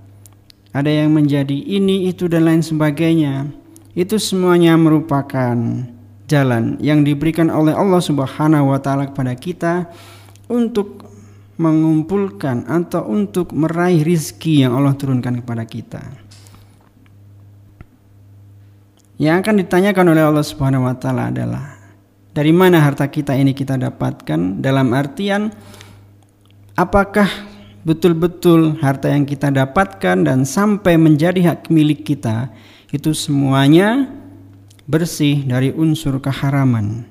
ada 0.71 0.91
yang 0.93 1.11
menjadi 1.11 1.57
ini, 1.57 2.13
itu, 2.13 2.29
dan 2.31 2.47
lain 2.47 2.63
sebagainya. 2.63 3.49
Itu 3.93 4.23
semuanya 4.23 4.79
merupakan 4.79 5.57
jalan 6.31 6.79
yang 6.79 7.03
diberikan 7.03 7.51
oleh 7.51 7.75
Allah 7.75 7.99
Subhanahu 7.99 8.71
wa 8.71 8.79
Ta'ala 8.79 9.11
kepada 9.11 9.35
kita 9.35 9.91
untuk 10.47 11.11
mengumpulkan 11.61 12.65
atau 12.65 13.05
untuk 13.05 13.53
meraih 13.53 14.01
rizki 14.01 14.65
yang 14.65 14.73
Allah 14.73 14.97
turunkan 14.97 15.45
kepada 15.45 15.69
kita. 15.69 16.01
Yang 19.21 19.45
akan 19.45 19.55
ditanyakan 19.61 20.07
oleh 20.17 20.25
Allah 20.25 20.41
Subhanahu 20.41 20.89
wa 20.89 20.97
taala 20.97 21.29
adalah 21.29 21.77
dari 22.33 22.57
mana 22.57 22.81
harta 22.81 23.05
kita 23.05 23.37
ini 23.37 23.53
kita 23.53 23.77
dapatkan 23.77 24.65
dalam 24.65 24.97
artian 24.97 25.53
apakah 26.73 27.29
betul-betul 27.85 28.81
harta 28.81 29.13
yang 29.13 29.29
kita 29.29 29.53
dapatkan 29.53 30.25
dan 30.25 30.49
sampai 30.49 30.97
menjadi 30.97 31.53
hak 31.53 31.69
milik 31.69 32.09
kita 32.09 32.49
itu 32.91 33.15
semuanya 33.15 34.11
bersih 34.91 35.47
dari 35.47 35.71
unsur 35.71 36.19
keharaman. 36.19 37.07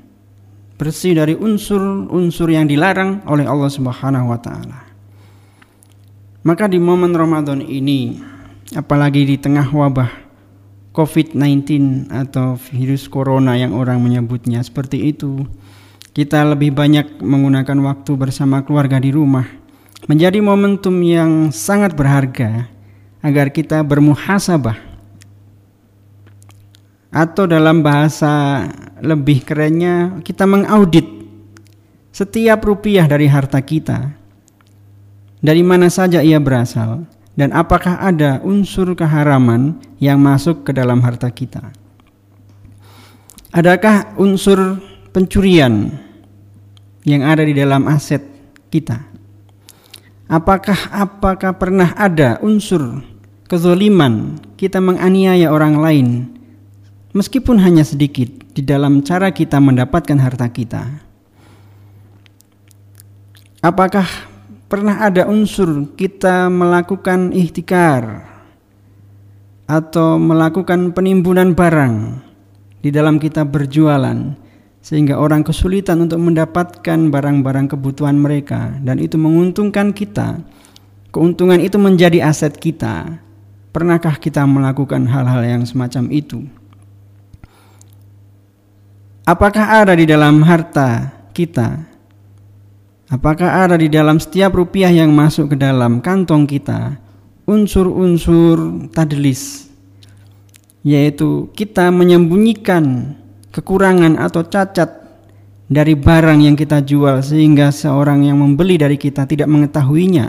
Bersih 0.76 1.16
dari 1.16 1.36
unsur-unsur 1.36 2.52
yang 2.52 2.68
dilarang 2.68 3.24
oleh 3.28 3.48
Allah 3.48 3.72
Subhanahu 3.72 4.32
wa 4.32 4.40
taala. 4.40 4.80
Maka 6.44 6.72
di 6.72 6.80
momen 6.80 7.12
Ramadan 7.12 7.60
ini 7.60 8.20
apalagi 8.76 9.28
di 9.28 9.36
tengah 9.36 9.68
wabah 9.68 10.12
COVID-19 10.96 12.08
atau 12.12 12.56
virus 12.60 13.08
corona 13.08 13.56
yang 13.56 13.76
orang 13.76 14.00
menyebutnya 14.04 14.64
seperti 14.64 15.12
itu 15.16 15.48
kita 16.16 16.42
lebih 16.44 16.74
banyak 16.74 17.22
menggunakan 17.22 17.78
waktu 17.86 18.12
bersama 18.18 18.66
keluarga 18.66 18.98
di 18.98 19.14
rumah 19.14 19.46
menjadi 20.10 20.42
momentum 20.42 20.96
yang 21.06 21.54
sangat 21.54 21.94
berharga 21.94 22.68
agar 23.22 23.54
kita 23.54 23.84
bermuhasabah 23.86 24.89
atau 27.10 27.50
dalam 27.50 27.82
bahasa 27.82 28.66
lebih 29.02 29.42
kerennya 29.42 30.22
kita 30.22 30.46
mengaudit 30.46 31.06
setiap 32.14 32.62
rupiah 32.66 33.10
dari 33.10 33.26
harta 33.30 33.62
kita. 33.62 34.14
Dari 35.40 35.64
mana 35.64 35.88
saja 35.88 36.20
ia 36.20 36.36
berasal 36.36 37.08
dan 37.40 37.56
apakah 37.56 38.04
ada 38.04 38.44
unsur 38.44 38.92
keharaman 38.92 39.80
yang 40.04 40.20
masuk 40.20 40.68
ke 40.68 40.76
dalam 40.76 41.00
harta 41.00 41.32
kita? 41.32 41.72
Adakah 43.56 44.20
unsur 44.20 44.78
pencurian 45.16 45.96
yang 47.08 47.24
ada 47.24 47.48
di 47.48 47.56
dalam 47.56 47.88
aset 47.88 48.22
kita? 48.68 49.00
Apakah 50.28 50.92
apakah 50.92 51.56
pernah 51.56 51.96
ada 51.96 52.38
unsur 52.44 53.02
kezoliman 53.50 54.38
kita 54.60 54.78
menganiaya 54.78 55.50
orang 55.50 55.80
lain 55.82 56.08
meskipun 57.14 57.58
hanya 57.62 57.82
sedikit 57.86 58.30
di 58.54 58.62
dalam 58.62 59.02
cara 59.02 59.34
kita 59.34 59.58
mendapatkan 59.58 60.18
harta 60.20 60.48
kita? 60.50 60.84
Apakah 63.60 64.08
pernah 64.72 65.04
ada 65.04 65.28
unsur 65.28 65.90
kita 65.98 66.48
melakukan 66.48 67.36
ikhtikar 67.36 68.24
atau 69.70 70.16
melakukan 70.16 70.96
penimbunan 70.96 71.52
barang 71.52 71.96
di 72.80 72.90
dalam 72.90 73.20
kita 73.20 73.44
berjualan 73.44 74.34
sehingga 74.80 75.20
orang 75.20 75.44
kesulitan 75.44 76.08
untuk 76.08 76.24
mendapatkan 76.24 77.12
barang-barang 77.12 77.68
kebutuhan 77.76 78.16
mereka 78.16 78.80
dan 78.80 78.98
itu 78.98 79.20
menguntungkan 79.20 79.92
kita. 79.92 80.40
Keuntungan 81.10 81.60
itu 81.60 81.76
menjadi 81.76 82.24
aset 82.30 82.56
kita. 82.56 83.20
Pernahkah 83.70 84.18
kita 84.18 84.46
melakukan 84.46 85.06
hal-hal 85.10 85.42
yang 85.46 85.64
semacam 85.66 86.10
itu? 86.10 86.46
Apakah 89.30 89.86
ada 89.86 89.94
di 89.94 90.10
dalam 90.10 90.42
harta 90.42 91.14
kita? 91.38 91.86
Apakah 93.14 93.62
ada 93.62 93.78
di 93.78 93.86
dalam 93.86 94.18
setiap 94.18 94.58
rupiah 94.58 94.90
yang 94.90 95.14
masuk 95.14 95.54
ke 95.54 95.58
dalam 95.62 96.02
kantong 96.02 96.50
kita 96.50 96.98
unsur-unsur 97.46 98.90
tadlis 98.90 99.70
yaitu 100.82 101.46
kita 101.54 101.94
menyembunyikan 101.94 103.14
kekurangan 103.54 104.18
atau 104.18 104.50
cacat 104.50 104.98
dari 105.70 105.94
barang 105.94 106.50
yang 106.50 106.58
kita 106.58 106.82
jual 106.82 107.22
sehingga 107.22 107.70
seorang 107.70 108.26
yang 108.26 108.42
membeli 108.42 108.82
dari 108.82 108.98
kita 108.98 109.30
tidak 109.30 109.46
mengetahuinya 109.46 110.26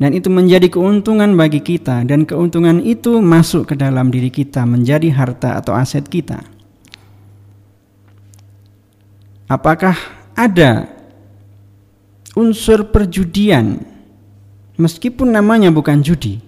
dan 0.00 0.16
itu 0.16 0.32
menjadi 0.32 0.72
keuntungan 0.72 1.36
bagi 1.36 1.60
kita 1.60 2.08
dan 2.08 2.24
keuntungan 2.24 2.80
itu 2.80 3.20
masuk 3.20 3.68
ke 3.68 3.74
dalam 3.76 4.08
diri 4.08 4.32
kita 4.32 4.64
menjadi 4.64 5.12
harta 5.12 5.60
atau 5.60 5.76
aset 5.76 6.08
kita. 6.08 6.53
Apakah 9.44 9.92
ada 10.32 10.88
unsur 12.32 12.88
perjudian 12.88 13.84
meskipun 14.80 15.36
namanya 15.36 15.68
bukan 15.68 16.00
judi 16.00 16.40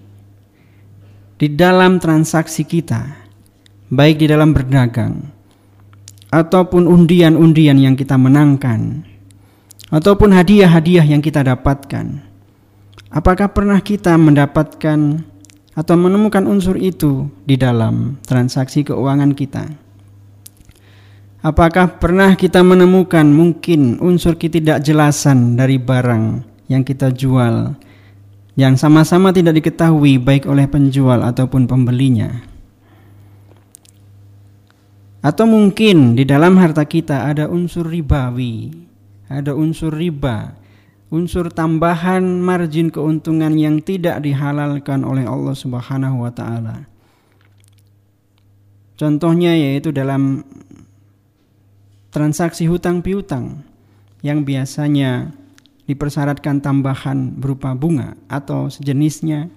di 1.37 1.47
dalam 1.53 2.01
transaksi 2.01 2.65
kita 2.65 3.05
baik 3.93 4.25
di 4.25 4.27
dalam 4.27 4.49
berdagang 4.49 5.29
ataupun 6.33 6.89
undian-undian 6.89 7.77
yang 7.77 7.93
kita 7.93 8.17
menangkan 8.17 9.05
ataupun 9.93 10.33
hadiah-hadiah 10.33 11.05
yang 11.05 11.21
kita 11.21 11.45
dapatkan? 11.45 12.25
Apakah 13.13 13.53
pernah 13.53 13.79
kita 13.79 14.17
mendapatkan 14.17 15.21
atau 15.77 15.95
menemukan 15.95 16.43
unsur 16.49 16.75
itu 16.81 17.29
di 17.45 17.61
dalam 17.61 18.17
transaksi 18.25 18.81
keuangan 18.81 19.37
kita 19.37 19.86
apakah 21.41 21.99
pernah 22.01 22.33
kita 22.33 22.61
menemukan 22.61 23.25
mungkin 23.25 23.97
unsur 23.99 24.37
ketidakjelasan 24.37 25.57
dari 25.57 25.77
barang 25.81 26.45
yang 26.69 26.85
kita 26.85 27.13
jual 27.13 27.77
yang 28.57 28.73
sama-sama 28.73 29.29
tidak 29.29 29.61
diketahui 29.61 30.17
baik 30.17 30.49
oleh 30.49 30.65
penjual 30.65 31.21
ataupun 31.21 31.69
pembelinya 31.69 32.57
atau 35.27 35.43
mungkin 35.43 36.15
di 36.15 36.23
dalam 36.23 36.55
harta 36.55 36.85
kita 36.87 37.27
ada 37.27 37.51
unsur 37.51 37.89
ribawi, 37.89 38.71
ada 39.27 39.51
unsur 39.51 39.91
riba, 39.91 40.55
unsur 41.11 41.51
tambahan 41.51 42.23
margin 42.23 42.87
keuntungan 42.87 43.51
yang 43.59 43.83
tidak 43.83 44.23
dihalalkan 44.23 45.03
oleh 45.03 45.27
Allah 45.27 45.51
Subhanahu 45.51 46.23
wa 46.23 46.31
taala. 46.31 46.87
Contohnya 48.97 49.51
yaitu 49.51 49.91
dalam 49.91 50.47
transaksi 52.17 52.65
hutang 52.65 53.05
piutang 53.05 53.61
yang 54.25 54.41
biasanya 54.41 55.29
dipersyaratkan 55.85 56.65
tambahan 56.65 57.37
berupa 57.37 57.77
bunga 57.77 58.17
atau 58.25 58.73
sejenisnya 58.73 59.53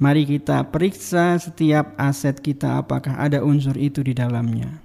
Mari 0.00 0.24
kita 0.24 0.64
periksa 0.72 1.36
setiap 1.36 1.92
aset 2.00 2.40
kita 2.40 2.80
apakah 2.80 3.20
ada 3.20 3.44
unsur 3.44 3.76
itu 3.76 4.00
di 4.00 4.16
dalamnya. 4.16 4.80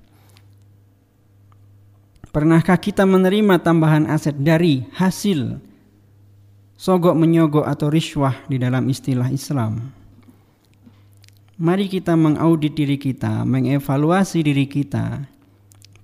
Pernahkah 2.36 2.76
kita 2.76 3.08
menerima 3.08 3.64
tambahan 3.64 4.12
aset 4.12 4.36
dari 4.36 4.84
hasil 4.92 5.64
sogok 6.76 7.16
menyogok 7.16 7.64
atau 7.64 7.88
riswah 7.88 8.36
di 8.52 8.60
dalam 8.60 8.92
istilah 8.92 9.32
Islam? 9.32 9.88
Mari 11.56 11.88
kita 11.88 12.20
mengaudit 12.20 12.76
diri 12.76 13.00
kita, 13.00 13.48
mengevaluasi 13.48 14.44
diri 14.44 14.68
kita. 14.68 15.32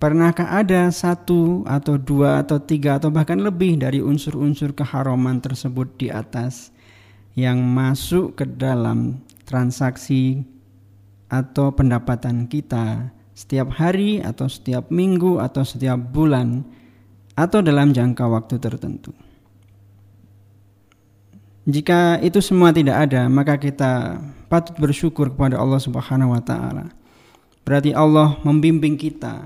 Pernahkah 0.02 0.50
ada 0.50 0.90
satu 0.90 1.62
atau 1.70 2.02
dua 2.02 2.42
atau 2.42 2.58
tiga 2.58 2.98
atau 2.98 3.14
bahkan 3.14 3.38
lebih 3.38 3.78
dari 3.78 4.02
unsur-unsur 4.02 4.74
keharaman 4.74 5.38
tersebut 5.38 5.94
di 6.02 6.10
atas? 6.10 6.74
yang 7.36 7.64
masuk 7.64 8.36
ke 8.36 8.46
dalam 8.48 9.24
transaksi 9.48 10.44
atau 11.32 11.72
pendapatan 11.72 12.48
kita 12.48 13.12
setiap 13.32 13.72
hari 13.80 14.20
atau 14.20 14.52
setiap 14.52 14.92
minggu 14.92 15.40
atau 15.40 15.64
setiap 15.64 15.96
bulan 16.12 16.68
atau 17.40 17.64
dalam 17.64 17.96
jangka 17.96 18.28
waktu 18.28 18.60
tertentu. 18.60 19.16
Jika 21.64 22.20
itu 22.20 22.42
semua 22.44 22.76
tidak 22.76 23.08
ada, 23.08 23.32
maka 23.32 23.56
kita 23.56 24.20
patut 24.52 24.76
bersyukur 24.76 25.32
kepada 25.32 25.56
Allah 25.62 25.80
Subhanahu 25.80 26.36
wa 26.36 26.44
taala. 26.44 26.92
Berarti 27.64 27.94
Allah 27.94 28.36
membimbing 28.42 28.98
kita, 28.98 29.46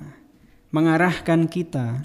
mengarahkan 0.75 1.47
kita 1.47 2.03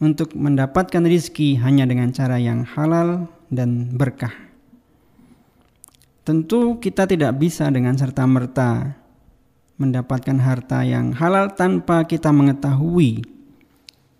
untuk 0.00 0.32
mendapatkan 0.32 1.04
rizki 1.04 1.60
hanya 1.60 1.84
dengan 1.84 2.08
cara 2.16 2.40
yang 2.40 2.64
halal 2.64 3.28
dan 3.52 3.92
berkah. 3.92 4.32
Tentu 6.24 6.80
kita 6.80 7.04
tidak 7.04 7.36
bisa 7.36 7.68
dengan 7.68 7.92
serta-merta 8.00 8.96
mendapatkan 9.76 10.40
harta 10.40 10.80
yang 10.88 11.12
halal 11.12 11.52
tanpa 11.52 12.08
kita 12.08 12.32
mengetahui 12.32 13.20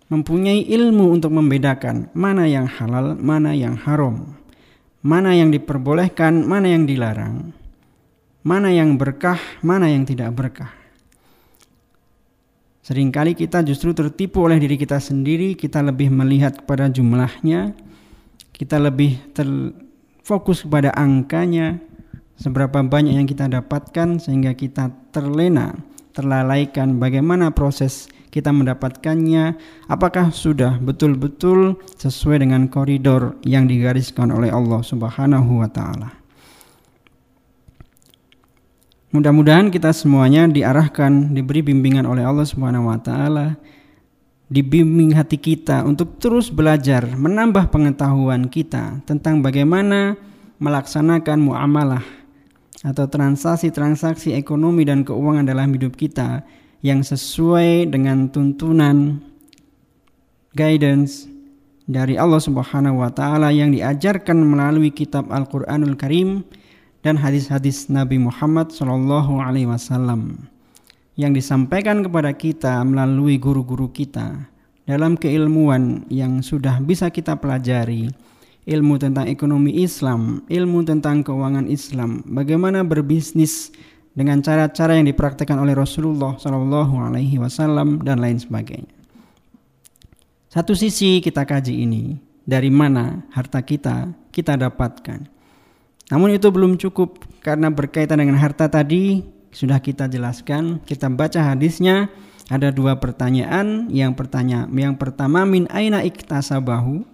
mempunyai 0.05 0.69
ilmu 0.69 1.09
untuk 1.09 1.33
membedakan 1.33 2.13
mana 2.13 2.45
yang 2.45 2.69
halal, 2.69 3.17
mana 3.17 3.57
yang 3.57 3.73
haram, 3.73 4.37
mana 5.01 5.33
yang 5.33 5.49
diperbolehkan, 5.49 6.45
mana 6.45 6.69
yang 6.69 6.85
dilarang, 6.85 7.49
mana 8.45 8.69
yang 8.69 9.01
berkah, 9.01 9.41
mana 9.65 9.89
yang 9.89 10.05
tidak 10.05 10.29
berkah. 10.37 10.84
Seringkali 12.85 13.33
kita 13.33 13.65
justru 13.65 13.97
tertipu 13.97 14.45
oleh 14.45 14.61
diri 14.61 14.77
kita 14.77 15.01
sendiri, 15.01 15.57
kita 15.57 15.81
lebih 15.81 16.13
melihat 16.13 16.61
kepada 16.61 16.85
jumlahnya, 16.85 17.73
kita 18.53 18.77
lebih 18.77 19.17
terfokus 19.33 20.61
kepada 20.61 20.93
angkanya, 20.93 21.81
seberapa 22.37 22.85
banyak 22.85 23.17
yang 23.17 23.25
kita 23.25 23.49
dapatkan 23.49 24.21
sehingga 24.21 24.53
kita 24.53 24.93
terlena, 25.09 25.73
terlalaikan 26.13 27.01
bagaimana 27.01 27.49
proses 27.49 28.05
kita 28.29 28.53
mendapatkannya, 28.53 29.57
apakah 29.89 30.29
sudah 30.29 30.77
betul-betul 30.77 31.81
sesuai 31.97 32.45
dengan 32.45 32.69
koridor 32.69 33.33
yang 33.41 33.65
digariskan 33.65 34.29
oleh 34.29 34.53
Allah 34.53 34.85
Subhanahu 34.85 35.65
wa 35.65 35.69
taala. 35.73 36.24
Mudah-mudahan 39.15 39.71
kita 39.71 39.95
semuanya 39.95 40.43
diarahkan, 40.43 41.31
diberi 41.31 41.63
bimbingan 41.63 42.03
oleh 42.03 42.27
Allah 42.27 42.43
Subhanahu 42.43 42.91
wa 42.91 42.99
taala 42.99 43.55
dibimbing 44.51 45.15
hati 45.15 45.39
kita 45.39 45.87
untuk 45.87 46.19
terus 46.19 46.51
belajar 46.51 47.07
menambah 47.15 47.71
pengetahuan 47.71 48.51
kita 48.51 48.99
tentang 49.07 49.39
bagaimana 49.39 50.19
melaksanakan 50.59 51.39
muamalah 51.39 52.03
atau 52.83 53.07
transaksi-transaksi 53.07 54.35
ekonomi 54.35 54.83
dan 54.83 55.07
keuangan 55.07 55.47
dalam 55.47 55.71
hidup 55.71 55.95
kita 55.95 56.43
yang 56.83 56.99
sesuai 56.99 57.87
dengan 57.87 58.27
tuntunan 58.27 59.23
guidance 60.51 61.23
dari 61.87 62.19
Allah 62.19 62.43
Subhanahu 62.43 62.99
wa 62.99 63.15
taala 63.15 63.55
yang 63.55 63.71
diajarkan 63.71 64.43
melalui 64.43 64.91
kitab 64.91 65.31
Al-Qur'anul 65.31 65.95
Karim 65.95 66.43
dan 67.05 67.21
hadis-hadis 67.21 67.85
Nabi 67.85 68.17
Muhammad 68.17 68.73
sallallahu 68.73 69.37
alaihi 69.37 69.69
wasallam 69.69 70.49
yang 71.13 71.37
disampaikan 71.37 72.01
kepada 72.01 72.33
kita 72.33 72.81
melalui 72.81 73.37
guru-guru 73.37 73.93
kita 73.93 74.49
dalam 74.89 75.13
keilmuan 75.13 76.09
yang 76.09 76.41
sudah 76.41 76.81
bisa 76.81 77.13
kita 77.13 77.37
pelajari 77.37 78.09
ilmu 78.65 78.97
tentang 78.97 79.29
ekonomi 79.29 79.85
Islam, 79.85 80.41
ilmu 80.49 80.81
tentang 80.81 81.21
keuangan 81.21 81.69
Islam, 81.69 82.25
bagaimana 82.25 82.81
berbisnis 82.81 83.69
dengan 84.17 84.41
cara-cara 84.41 84.97
yang 84.97 85.05
dipraktikkan 85.05 85.61
oleh 85.61 85.77
Rasulullah 85.77 86.33
Shallallahu 86.41 86.97
Alaihi 86.97 87.37
Wasallam 87.37 88.01
dan 88.01 88.17
lain 88.17 88.41
sebagainya. 88.41 88.89
Satu 90.49 90.73
sisi 90.73 91.21
kita 91.21 91.45
kaji 91.45 91.85
ini 91.85 92.17
dari 92.41 92.73
mana 92.73 93.29
harta 93.29 93.61
kita 93.61 94.09
kita 94.33 94.57
dapatkan. 94.57 95.34
Namun 96.13 96.37
itu 96.37 96.47
belum 96.53 96.77
cukup 96.77 97.25
karena 97.41 97.73
berkaitan 97.73 98.21
dengan 98.21 98.37
harta 98.37 98.69
tadi 98.69 99.25
sudah 99.55 99.79
kita 99.79 100.11
jelaskan, 100.11 100.83
kita 100.83 101.07
baca 101.07 101.55
hadisnya 101.55 102.11
ada 102.51 102.69
dua 102.69 102.99
pertanyaan. 102.99 103.89
Yang 103.89 104.13
pertanya, 104.19 104.69
yang 104.69 104.99
pertama 104.99 105.47
min 105.47 105.65
aina 105.71 106.03
iktasabahu? 106.05 107.07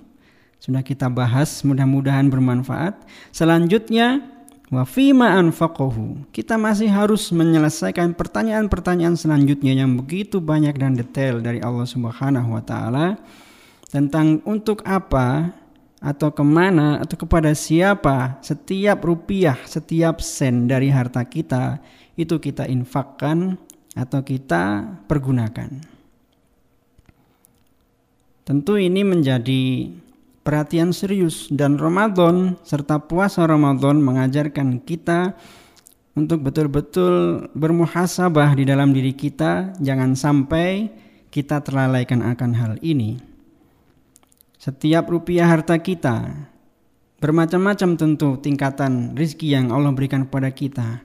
Sudah 0.61 0.85
kita 0.85 1.09
bahas, 1.09 1.65
mudah-mudahan 1.65 2.29
bermanfaat. 2.29 3.01
Selanjutnya, 3.33 4.21
wa 4.69 4.85
fima 4.85 5.37
anfaqahu. 5.37 6.29
Kita 6.29 6.55
masih 6.55 6.89
harus 6.89 7.29
menyelesaikan 7.29 8.13
pertanyaan-pertanyaan 8.13 9.17
selanjutnya 9.17 9.73
yang 9.73 9.97
begitu 9.97 10.37
banyak 10.37 10.77
dan 10.77 10.93
detail 10.93 11.41
dari 11.41 11.59
Allah 11.61 11.85
Subhanahu 11.85 12.55
wa 12.57 12.63
taala 12.63 13.17
tentang 13.91 14.39
untuk 14.47 14.81
apa 14.87 15.51
atau 16.01 16.33
ke 16.33 16.41
mana 16.41 16.97
atau 16.97 17.13
kepada 17.13 17.53
siapa 17.53 18.41
setiap 18.41 19.05
rupiah, 19.05 19.55
setiap 19.69 20.17
sen 20.19 20.65
dari 20.65 20.89
harta 20.89 21.21
kita 21.21 21.77
itu 22.17 22.41
kita 22.41 22.65
infakkan 22.65 23.61
atau 23.93 24.25
kita 24.25 24.97
pergunakan. 25.05 25.69
Tentu 28.41 28.81
ini 28.81 29.05
menjadi 29.05 29.93
perhatian 30.41 30.89
serius 30.89 31.45
dan 31.53 31.77
Ramadan 31.77 32.57
serta 32.65 32.97
puasa 32.97 33.45
Ramadan 33.45 34.01
mengajarkan 34.01 34.81
kita 34.81 35.37
untuk 36.17 36.43
betul-betul 36.43 37.47
bermuhasabah 37.53 38.57
di 38.57 38.65
dalam 38.65 38.91
diri 38.91 39.13
kita 39.13 39.77
jangan 39.79 40.17
sampai 40.17 40.89
kita 41.31 41.63
terlalaikan 41.63 42.25
akan 42.25 42.51
hal 42.57 42.73
ini 42.83 43.30
setiap 44.61 45.09
rupiah 45.09 45.49
harta 45.49 45.73
kita 45.81 46.37
bermacam-macam 47.17 47.97
tentu 47.97 48.37
tingkatan 48.37 49.17
rizki 49.17 49.49
yang 49.49 49.73
Allah 49.73 49.89
berikan 49.89 50.29
kepada 50.29 50.53
kita 50.53 51.01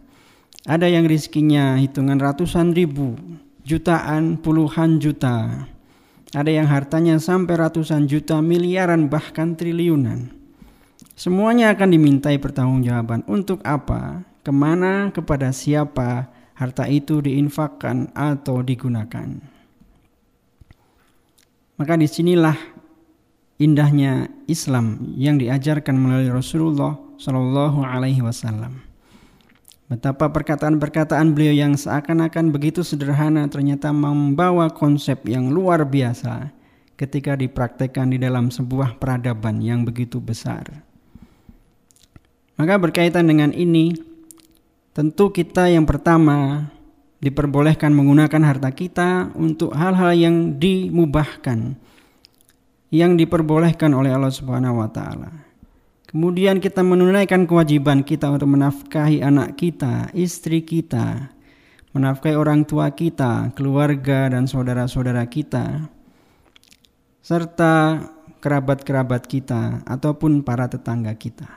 ada 0.68 0.84
yang 0.84 1.08
rizkinya 1.08 1.80
hitungan 1.80 2.20
ratusan 2.20 2.76
ribu 2.76 3.16
jutaan 3.64 4.36
puluhan 4.36 5.00
juta 5.00 5.64
ada 6.36 6.52
yang 6.52 6.68
hartanya 6.68 7.16
sampai 7.16 7.56
ratusan 7.56 8.10
juta, 8.10 8.42
miliaran, 8.44 9.08
bahkan 9.08 9.56
triliunan. 9.56 10.28
Semuanya 11.16 11.72
akan 11.72 11.88
dimintai 11.96 12.36
pertanggungjawaban. 12.36 13.24
Untuk 13.24 13.64
apa? 13.64 14.26
Ke 14.44 14.52
mana? 14.52 15.08
Kepada 15.16 15.48
siapa 15.54 16.28
harta 16.52 16.90
itu 16.92 17.24
diinfakkan 17.24 18.12
atau 18.12 18.60
digunakan? 18.60 19.32
Maka 21.80 21.94
di 21.96 22.04
sinilah 22.04 22.75
indahnya 23.56 24.28
Islam 24.48 25.16
yang 25.16 25.40
diajarkan 25.40 25.96
melalui 25.96 26.32
Rasulullah 26.32 26.96
Shallallahu 27.16 27.80
Alaihi 27.84 28.20
Wasallam. 28.20 28.84
Betapa 29.86 30.26
perkataan-perkataan 30.34 31.30
beliau 31.30 31.54
yang 31.54 31.78
seakan-akan 31.78 32.50
begitu 32.50 32.82
sederhana 32.82 33.46
ternyata 33.46 33.94
membawa 33.94 34.66
konsep 34.66 35.22
yang 35.30 35.54
luar 35.54 35.86
biasa 35.86 36.50
ketika 36.98 37.38
dipraktekkan 37.38 38.10
di 38.10 38.18
dalam 38.18 38.50
sebuah 38.50 38.98
peradaban 38.98 39.62
yang 39.62 39.86
begitu 39.86 40.18
besar. 40.18 40.82
Maka 42.56 42.74
berkaitan 42.80 43.28
dengan 43.28 43.52
ini, 43.52 43.94
tentu 44.96 45.28
kita 45.30 45.68
yang 45.68 45.84
pertama 45.84 46.66
diperbolehkan 47.20 47.92
menggunakan 47.92 48.42
harta 48.42 48.72
kita 48.72 49.30
untuk 49.36 49.76
hal-hal 49.76 50.16
yang 50.16 50.56
dimubahkan, 50.56 51.78
yang 52.90 53.18
diperbolehkan 53.18 53.90
oleh 53.92 54.14
Allah 54.14 54.30
Subhanahu 54.30 54.82
wa 54.82 54.90
taala. 54.90 55.30
Kemudian 56.06 56.62
kita 56.62 56.86
menunaikan 56.86 57.44
kewajiban 57.50 58.06
kita 58.06 58.30
untuk 58.30 58.46
menafkahi 58.46 59.26
anak 59.26 59.58
kita, 59.58 60.14
istri 60.14 60.62
kita, 60.62 61.34
menafkahi 61.90 62.38
orang 62.38 62.62
tua 62.62 62.94
kita, 62.94 63.50
keluarga 63.58 64.30
dan 64.30 64.46
saudara-saudara 64.46 65.26
kita, 65.26 65.90
serta 67.26 68.06
kerabat-kerabat 68.38 69.26
kita 69.26 69.82
ataupun 69.82 70.46
para 70.46 70.70
tetangga 70.70 71.10
kita. 71.18 71.50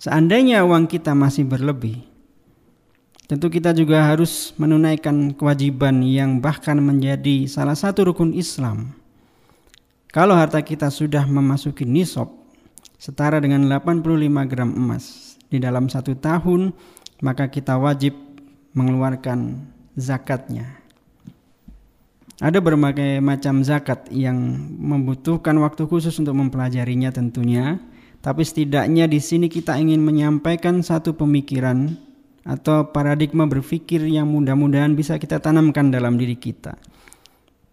Seandainya 0.00 0.64
uang 0.64 0.88
kita 0.88 1.12
masih 1.12 1.44
berlebih, 1.44 2.00
tentu 3.26 3.50
kita 3.50 3.74
juga 3.74 4.06
harus 4.06 4.54
menunaikan 4.58 5.34
kewajiban 5.34 6.02
yang 6.02 6.38
bahkan 6.38 6.78
menjadi 6.78 7.50
salah 7.50 7.74
satu 7.74 8.10
rukun 8.10 8.34
Islam 8.34 8.94
kalau 10.16 10.32
harta 10.32 10.64
kita 10.64 10.88
sudah 10.88 11.28
memasuki 11.28 11.84
nisab 11.84 12.32
setara 12.96 13.36
dengan 13.36 13.68
85 13.68 14.24
gram 14.48 14.72
emas 14.72 15.36
di 15.52 15.60
dalam 15.60 15.92
satu 15.92 16.16
tahun, 16.16 16.72
maka 17.20 17.52
kita 17.52 17.76
wajib 17.76 18.16
mengeluarkan 18.72 19.60
zakatnya. 19.92 20.80
Ada 22.40 22.60
berbagai 22.60 23.20
macam 23.24 23.60
zakat 23.60 24.08
yang 24.12 24.36
membutuhkan 24.80 25.56
waktu 25.60 25.88
khusus 25.88 26.16
untuk 26.20 26.36
mempelajarinya 26.36 27.08
tentunya, 27.08 27.80
tapi 28.20 28.40
setidaknya 28.44 29.08
di 29.08 29.20
sini 29.20 29.52
kita 29.52 29.76
ingin 29.76 30.00
menyampaikan 30.00 30.80
satu 30.80 31.16
pemikiran 31.16 31.92
atau 32.46 32.94
paradigma 32.94 33.44
berpikir 33.50 34.06
yang 34.06 34.30
mudah-mudahan 34.30 34.94
bisa 34.94 35.18
kita 35.18 35.42
tanamkan 35.42 35.90
dalam 35.90 36.14
diri 36.14 36.38
kita. 36.38 36.78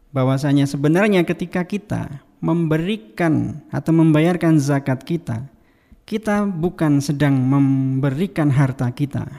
Bahwasanya 0.10 0.66
sebenarnya 0.66 1.22
ketika 1.22 1.62
kita 1.62 2.26
memberikan 2.42 3.62
atau 3.70 3.94
membayarkan 3.94 4.58
zakat 4.58 5.06
kita, 5.06 5.46
kita 6.10 6.50
bukan 6.50 7.00
sedang 7.00 7.38
memberikan 7.38 8.50
harta 8.50 8.90
kita, 8.90 9.30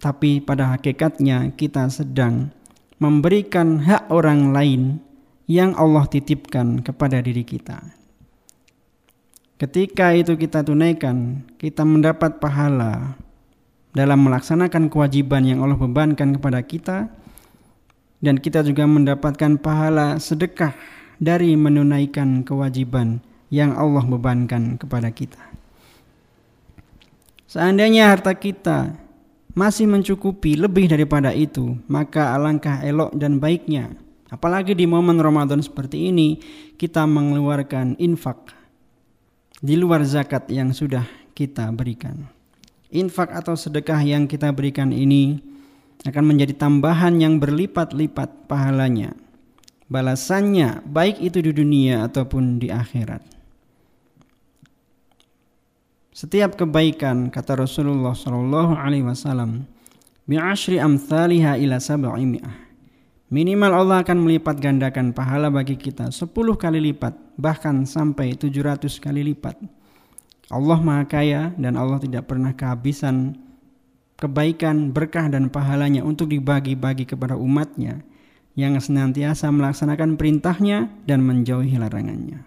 tapi 0.00 0.40
pada 0.40 0.74
hakikatnya 0.74 1.52
kita 1.54 1.86
sedang 1.92 2.50
memberikan 2.96 3.84
hak 3.84 4.08
orang 4.08 4.56
lain 4.56 4.82
yang 5.44 5.76
Allah 5.76 6.08
titipkan 6.08 6.80
kepada 6.80 7.20
diri 7.20 7.44
kita. 7.44 7.80
Ketika 9.60 10.16
itu 10.16 10.40
kita 10.40 10.64
tunaikan, 10.64 11.44
kita 11.60 11.84
mendapat 11.84 12.40
pahala 12.40 13.20
dalam 13.90 14.22
melaksanakan 14.26 14.86
kewajiban 14.86 15.42
yang 15.42 15.62
Allah 15.62 15.78
bebankan 15.78 16.38
kepada 16.38 16.62
kita, 16.62 17.10
dan 18.20 18.36
kita 18.36 18.62
juga 18.62 18.84
mendapatkan 18.84 19.56
pahala 19.58 20.20
sedekah 20.20 20.76
dari 21.20 21.56
menunaikan 21.56 22.44
kewajiban 22.46 23.20
yang 23.50 23.74
Allah 23.74 24.04
bebankan 24.06 24.78
kepada 24.78 25.10
kita. 25.10 25.40
Seandainya 27.50 28.06
harta 28.14 28.30
kita 28.30 28.94
masih 29.58 29.90
mencukupi 29.90 30.54
lebih 30.54 30.86
daripada 30.86 31.34
itu, 31.34 31.74
maka 31.90 32.38
alangkah 32.38 32.78
elok 32.86 33.10
dan 33.18 33.42
baiknya. 33.42 33.90
Apalagi 34.30 34.78
di 34.78 34.86
momen 34.86 35.18
Ramadan 35.18 35.58
seperti 35.58 36.14
ini, 36.14 36.38
kita 36.78 37.02
mengeluarkan 37.02 37.98
infak 37.98 38.54
di 39.58 39.74
luar 39.74 40.06
zakat 40.06 40.46
yang 40.46 40.70
sudah 40.70 41.02
kita 41.34 41.66
berikan. 41.74 42.39
Infak 42.90 43.30
atau 43.30 43.54
sedekah 43.54 44.02
yang 44.02 44.26
kita 44.26 44.50
berikan 44.50 44.90
ini 44.90 45.38
akan 46.02 46.24
menjadi 46.34 46.58
tambahan 46.58 47.22
yang 47.22 47.38
berlipat-lipat 47.38 48.50
pahalanya 48.50 49.14
balasannya 49.90 50.86
baik 50.86 51.18
itu 51.18 51.42
di 51.42 51.50
dunia 51.50 52.06
ataupun 52.06 52.62
di 52.62 52.70
akhirat. 52.70 53.26
Setiap 56.14 56.54
kebaikan 56.54 57.28
kata 57.28 57.58
Rasulullah 57.58 58.14
Shallallahu 58.14 58.78
Alaihi 58.78 59.04
Wasallam 59.04 59.66
bi'ashri 60.30 60.78
amthaliha 60.78 61.58
ila. 61.58 61.78
Minimal 63.30 63.70
Allah 63.70 64.02
akan 64.02 64.26
melipat 64.26 64.58
gandakan 64.58 65.14
pahala 65.14 65.54
bagi 65.54 65.78
kita 65.78 66.10
10 66.10 66.34
kali 66.34 66.82
lipat 66.90 67.14
bahkan 67.38 67.86
sampai 67.86 68.34
700 68.34 68.90
kali 68.98 69.22
lipat. 69.34 69.58
Allah 70.50 70.78
Maha 70.82 71.06
Kaya 71.06 71.54
dan 71.54 71.78
Allah 71.78 72.02
tidak 72.02 72.26
pernah 72.26 72.50
kehabisan 72.50 73.38
kebaikan, 74.18 74.92
berkah 74.92 75.30
dan 75.30 75.48
pahalanya 75.48 76.04
untuk 76.04 76.28
dibagi-bagi 76.28 77.08
kepada 77.08 77.38
umatnya 77.38 78.02
yang 78.58 78.76
senantiasa 78.76 79.48
melaksanakan 79.48 80.18
perintahnya 80.18 80.90
dan 81.06 81.22
menjauhi 81.22 81.78
larangannya. 81.80 82.44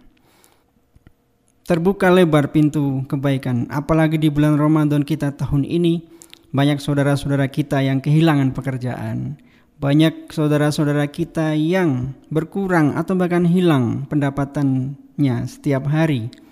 Terbuka 1.64 2.12
lebar 2.12 2.52
pintu 2.52 3.08
kebaikan, 3.08 3.72
apalagi 3.72 4.20
di 4.20 4.28
bulan 4.28 4.60
Ramadan 4.60 5.08
kita 5.08 5.32
tahun 5.40 5.64
ini, 5.64 6.04
banyak 6.52 6.84
saudara-saudara 6.84 7.48
kita 7.48 7.80
yang 7.82 8.04
kehilangan 8.04 8.52
pekerjaan, 8.52 9.40
banyak 9.80 10.28
saudara-saudara 10.28 11.08
kita 11.08 11.56
yang 11.56 12.20
berkurang 12.28 13.00
atau 13.00 13.16
bahkan 13.16 13.48
hilang 13.48 14.06
pendapatannya 14.12 15.48
setiap 15.48 15.88
hari. 15.88 16.43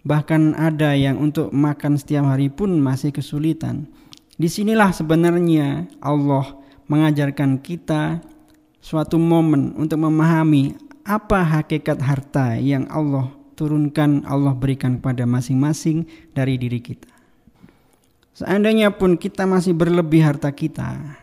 Bahkan 0.00 0.56
ada 0.56 0.96
yang 0.96 1.20
untuk 1.20 1.52
makan 1.52 2.00
setiap 2.00 2.24
hari 2.24 2.48
pun 2.48 2.80
masih 2.80 3.12
kesulitan. 3.12 3.84
Di 4.40 4.48
sinilah 4.48 4.96
sebenarnya 4.96 5.84
Allah 6.00 6.56
mengajarkan 6.88 7.60
kita 7.60 8.24
suatu 8.80 9.20
momen 9.20 9.76
untuk 9.76 10.00
memahami 10.00 10.74
apa 11.04 11.44
hakikat 11.44 12.00
harta 12.00 12.56
yang 12.56 12.88
Allah 12.88 13.28
turunkan, 13.60 14.24
Allah 14.24 14.56
berikan 14.56 14.96
pada 14.96 15.28
masing-masing 15.28 16.08
dari 16.32 16.56
diri 16.56 16.80
kita. 16.80 17.12
Seandainya 18.32 18.88
pun 18.96 19.20
kita 19.20 19.44
masih 19.44 19.76
berlebih 19.76 20.24
harta 20.24 20.48
kita, 20.48 21.20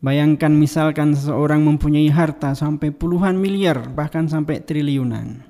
bayangkan 0.00 0.48
misalkan 0.48 1.12
seseorang 1.12 1.60
mempunyai 1.60 2.08
harta 2.08 2.56
sampai 2.56 2.88
puluhan 2.88 3.36
miliar, 3.36 3.92
bahkan 3.92 4.24
sampai 4.24 4.64
triliunan. 4.64 5.49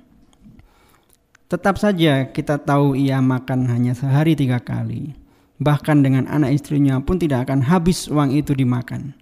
Tetap 1.50 1.82
saja 1.82 2.30
kita 2.30 2.62
tahu 2.62 2.94
ia 2.94 3.18
makan 3.18 3.66
hanya 3.66 3.90
sehari 3.90 4.38
tiga 4.38 4.62
kali. 4.62 5.18
Bahkan 5.58 5.98
dengan 6.06 6.30
anak 6.30 6.54
istrinya 6.54 7.02
pun 7.02 7.18
tidak 7.18 7.50
akan 7.50 7.66
habis 7.66 8.06
uang 8.06 8.30
itu 8.30 8.54
dimakan. 8.54 9.18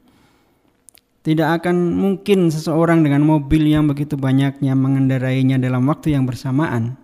Tidak 1.25 1.49
akan 1.57 1.97
mungkin 1.97 2.53
seseorang 2.53 3.01
dengan 3.01 3.25
mobil 3.25 3.65
yang 3.73 3.89
begitu 3.89 4.21
banyaknya 4.21 4.77
mengendarainya 4.77 5.57
dalam 5.57 5.89
waktu 5.89 6.21
yang 6.21 6.29
bersamaan. 6.29 7.01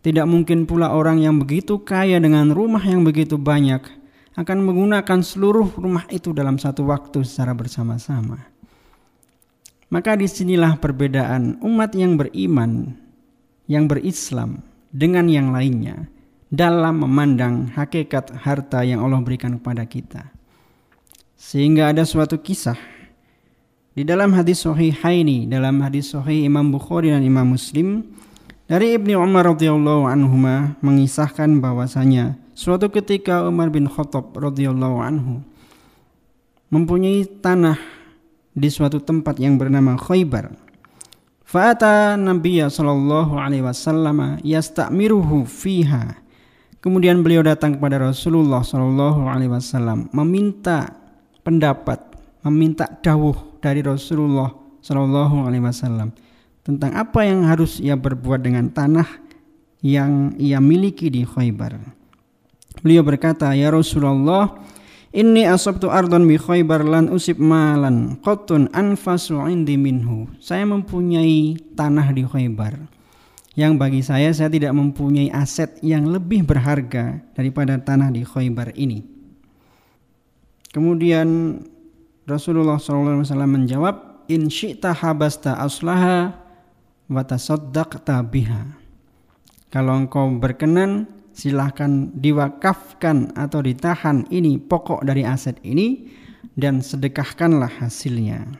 Tidak 0.00 0.24
mungkin 0.24 0.64
pula 0.64 0.96
orang 0.96 1.20
yang 1.20 1.36
begitu 1.36 1.84
kaya 1.84 2.16
dengan 2.16 2.56
rumah 2.56 2.80
yang 2.82 3.04
begitu 3.04 3.36
banyak 3.36 3.84
akan 4.32 4.58
menggunakan 4.64 5.20
seluruh 5.20 5.76
rumah 5.76 6.08
itu 6.08 6.32
dalam 6.32 6.56
satu 6.56 6.88
waktu 6.88 7.20
secara 7.20 7.52
bersama-sama. 7.52 8.48
Maka 9.92 10.16
di 10.16 10.24
sinilah 10.24 10.80
perbedaan 10.80 11.60
umat 11.62 11.94
yang 11.94 12.18
beriman, 12.18 13.05
yang 13.66 13.90
berislam 13.90 14.62
dengan 14.90 15.26
yang 15.30 15.50
lainnya 15.50 16.06
dalam 16.50 17.02
memandang 17.02 17.74
hakikat 17.74 18.32
harta 18.42 18.86
yang 18.86 19.02
Allah 19.02 19.20
berikan 19.22 19.58
kepada 19.58 19.82
kita. 19.84 20.30
Sehingga 21.36 21.92
ada 21.92 22.06
suatu 22.06 22.40
kisah 22.40 22.78
di 23.92 24.04
dalam 24.04 24.32
hadis 24.32 24.64
sahih 24.64 24.94
Haini, 25.04 25.48
dalam 25.48 25.80
hadis 25.84 26.14
sahih 26.14 26.46
Imam 26.46 26.72
Bukhari 26.72 27.12
dan 27.12 27.24
Imam 27.24 27.52
Muslim 27.52 28.04
dari 28.66 28.96
Ibni 28.96 29.14
Umar 29.14 29.46
radhiyallahu 29.54 30.10
anhu 30.10 30.36
mengisahkan 30.82 31.60
bahwasanya 31.62 32.34
suatu 32.56 32.90
ketika 32.90 33.46
Umar 33.46 33.70
bin 33.70 33.86
Khattab 33.86 34.34
radhiyallahu 34.34 34.98
anhu 35.00 35.44
mempunyai 36.72 37.28
tanah 37.40 37.78
di 38.56 38.68
suatu 38.72 38.98
tempat 38.98 39.36
yang 39.36 39.60
bernama 39.60 39.94
Khaybar. 40.00 40.65
Fa'ata 41.56 42.20
Nabiya 42.20 42.68
sallallahu 42.68 43.40
alaihi 43.40 43.64
wasallam 43.64 44.36
yasta'miruhu 44.44 45.48
fiha 45.48 46.20
Kemudian 46.84 47.24
beliau 47.24 47.40
datang 47.40 47.80
kepada 47.80 47.96
Rasulullah 47.96 48.60
Shallallahu 48.60 49.24
Alaihi 49.24 49.48
Wasallam 49.48 50.06
meminta 50.12 50.92
pendapat, 51.42 51.98
meminta 52.44 52.86
dawuh 53.00 53.58
dari 53.64 53.80
Rasulullah 53.80 54.52
Shallallahu 54.84 55.48
Alaihi 55.48 55.64
Wasallam 55.64 56.12
tentang 56.60 56.92
apa 56.92 57.24
yang 57.24 57.42
harus 57.48 57.80
ia 57.80 57.96
berbuat 57.96 58.44
dengan 58.44 58.68
tanah 58.68 59.08
yang 59.80 60.36
ia 60.36 60.60
miliki 60.60 61.08
di 61.08 61.24
Khaybar. 61.24 61.80
Beliau 62.84 63.00
berkata, 63.00 63.56
Ya 63.56 63.72
Rasulullah, 63.72 64.60
ini 65.16 65.48
asabtu 65.48 65.88
ardon 65.88 66.28
bi 66.28 66.36
Khaybar 66.36 66.84
lan 66.84 67.08
usib 67.08 67.40
malan 67.40 68.20
qatun 68.20 68.68
anfasu 68.76 69.40
indi 69.48 69.80
minhu. 69.80 70.28
Saya 70.44 70.68
mempunyai 70.68 71.56
tanah 71.72 72.12
di 72.12 72.28
Khaybar 72.28 72.76
yang 73.56 73.80
bagi 73.80 74.04
saya 74.04 74.28
saya 74.36 74.52
tidak 74.52 74.76
mempunyai 74.76 75.32
aset 75.32 75.80
yang 75.80 76.04
lebih 76.12 76.44
berharga 76.44 77.24
daripada 77.32 77.80
tanah 77.80 78.12
di 78.12 78.20
Khaybar 78.20 78.76
ini. 78.76 79.00
Kemudian 80.76 81.58
Rasulullah 82.28 82.76
SAW 82.76 83.24
menjawab, 83.48 84.28
In 84.28 84.52
syi'ta 84.52 84.92
habasta 84.92 85.56
aslaha 85.56 86.36
wa 87.08 87.22
tasaddaqta 87.24 88.20
biha. 88.28 88.76
Kalau 89.72 90.04
engkau 90.04 90.28
berkenan, 90.36 91.15
silahkan 91.36 92.08
diwakafkan 92.16 93.36
atau 93.36 93.60
ditahan 93.60 94.24
ini 94.32 94.56
pokok 94.56 95.04
dari 95.04 95.20
aset 95.28 95.60
ini 95.60 96.08
dan 96.56 96.80
sedekahkanlah 96.80 97.68
hasilnya. 97.84 98.56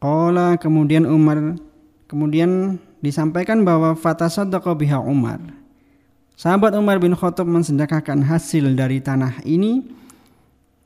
Qala 0.00 0.56
kemudian 0.56 1.04
Umar 1.04 1.60
kemudian 2.08 2.80
disampaikan 3.04 3.68
bahwa 3.68 3.92
fatasaddaqa 3.92 4.72
biha 4.80 4.96
Umar. 4.96 5.44
Sahabat 6.34 6.72
Umar 6.74 6.98
bin 6.98 7.12
Khattab 7.12 7.46
mensedekahkan 7.46 8.24
hasil 8.24 8.74
dari 8.74 8.98
tanah 8.98 9.44
ini 9.44 9.84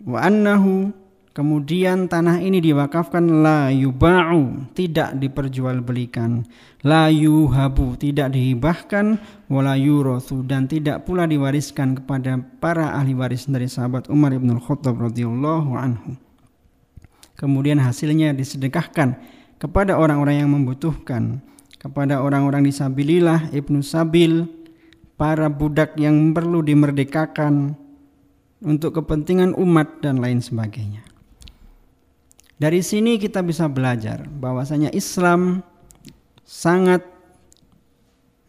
wa 0.03 0.19
annahu 0.21 0.93
kemudian 1.39 2.11
tanah 2.11 2.43
ini 2.43 2.59
diwakafkan 2.59 3.23
la 3.47 3.71
yuba'u 3.71 4.75
tidak 4.75 5.15
diperjualbelikan. 5.23 6.43
La 6.83 7.07
yuhabu 7.07 7.95
tidak 7.95 8.35
dihibahkan 8.35 9.23
wala 9.47 9.79
yurathu 9.79 10.43
dan 10.43 10.67
tidak 10.67 11.07
pula 11.07 11.31
diwariskan 11.31 12.03
kepada 12.03 12.43
para 12.59 12.99
ahli 12.99 13.15
waris 13.15 13.47
dari 13.47 13.71
sahabat 13.71 14.11
Umar 14.11 14.35
bin 14.35 14.51
Khattab 14.59 14.99
radhiyallahu 14.99 15.79
anhu. 15.79 16.19
Kemudian 17.39 17.79
hasilnya 17.79 18.35
disedekahkan 18.35 19.15
kepada 19.63 19.95
orang-orang 19.95 20.43
yang 20.43 20.51
membutuhkan. 20.51 21.39
Kepada 21.79 22.19
orang-orang 22.19 22.67
disabilillah, 22.67 23.55
Ibnu 23.55 23.87
Sabil, 23.87 24.51
para 25.15 25.47
budak 25.47 25.95
yang 25.95 26.35
perlu 26.35 26.59
dimerdekakan 26.67 27.79
untuk 28.59 28.99
kepentingan 28.99 29.55
umat 29.55 30.03
dan 30.03 30.19
lain 30.19 30.43
sebagainya. 30.43 31.08
Dari 32.59 32.83
sini 32.83 33.23
kita 33.23 33.39
bisa 33.47 33.71
belajar 33.71 34.27
bahwasanya 34.27 34.91
Islam 34.91 35.63
sangat 36.43 37.07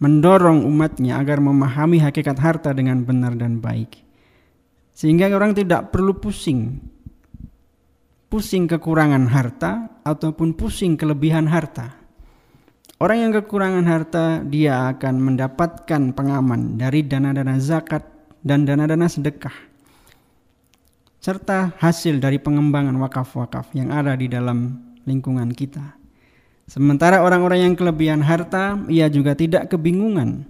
mendorong 0.01 0.65
umatnya 0.65 1.21
agar 1.21 1.37
memahami 1.37 2.01
hakikat 2.01 2.41
harta 2.41 2.73
dengan 2.73 3.05
benar 3.05 3.37
dan 3.37 3.61
baik. 3.61 4.01
Sehingga 4.97 5.29
orang 5.29 5.53
tidak 5.53 5.93
perlu 5.93 6.17
pusing. 6.17 6.81
Pusing 8.33 8.65
kekurangan 8.65 9.29
harta 9.29 10.01
ataupun 10.01 10.57
pusing 10.57 10.97
kelebihan 10.97 11.45
harta. 11.45 11.93
Orang 12.97 13.29
yang 13.29 13.31
kekurangan 13.31 13.85
harta 13.85 14.41
dia 14.41 14.89
akan 14.89 15.21
mendapatkan 15.21 16.17
pengaman 16.17 16.81
dari 16.81 17.05
dana-dana 17.05 17.61
zakat 17.61 18.03
dan 18.41 18.65
dana-dana 18.65 19.05
sedekah 19.05 19.68
serta 21.19 21.75
hasil 21.79 22.23
dari 22.23 22.39
pengembangan 22.39 22.95
wakaf-wakaf 22.99 23.75
yang 23.75 23.91
ada 23.91 24.15
di 24.15 24.31
dalam 24.31 24.79
lingkungan 25.03 25.51
kita. 25.51 25.99
Sementara 26.65 27.21
orang-orang 27.21 27.71
yang 27.71 27.75
kelebihan 27.75 28.23
harta, 28.23 28.77
ia 28.87 29.11
juga 29.11 29.35
tidak 29.35 29.71
kebingungan. 29.73 30.45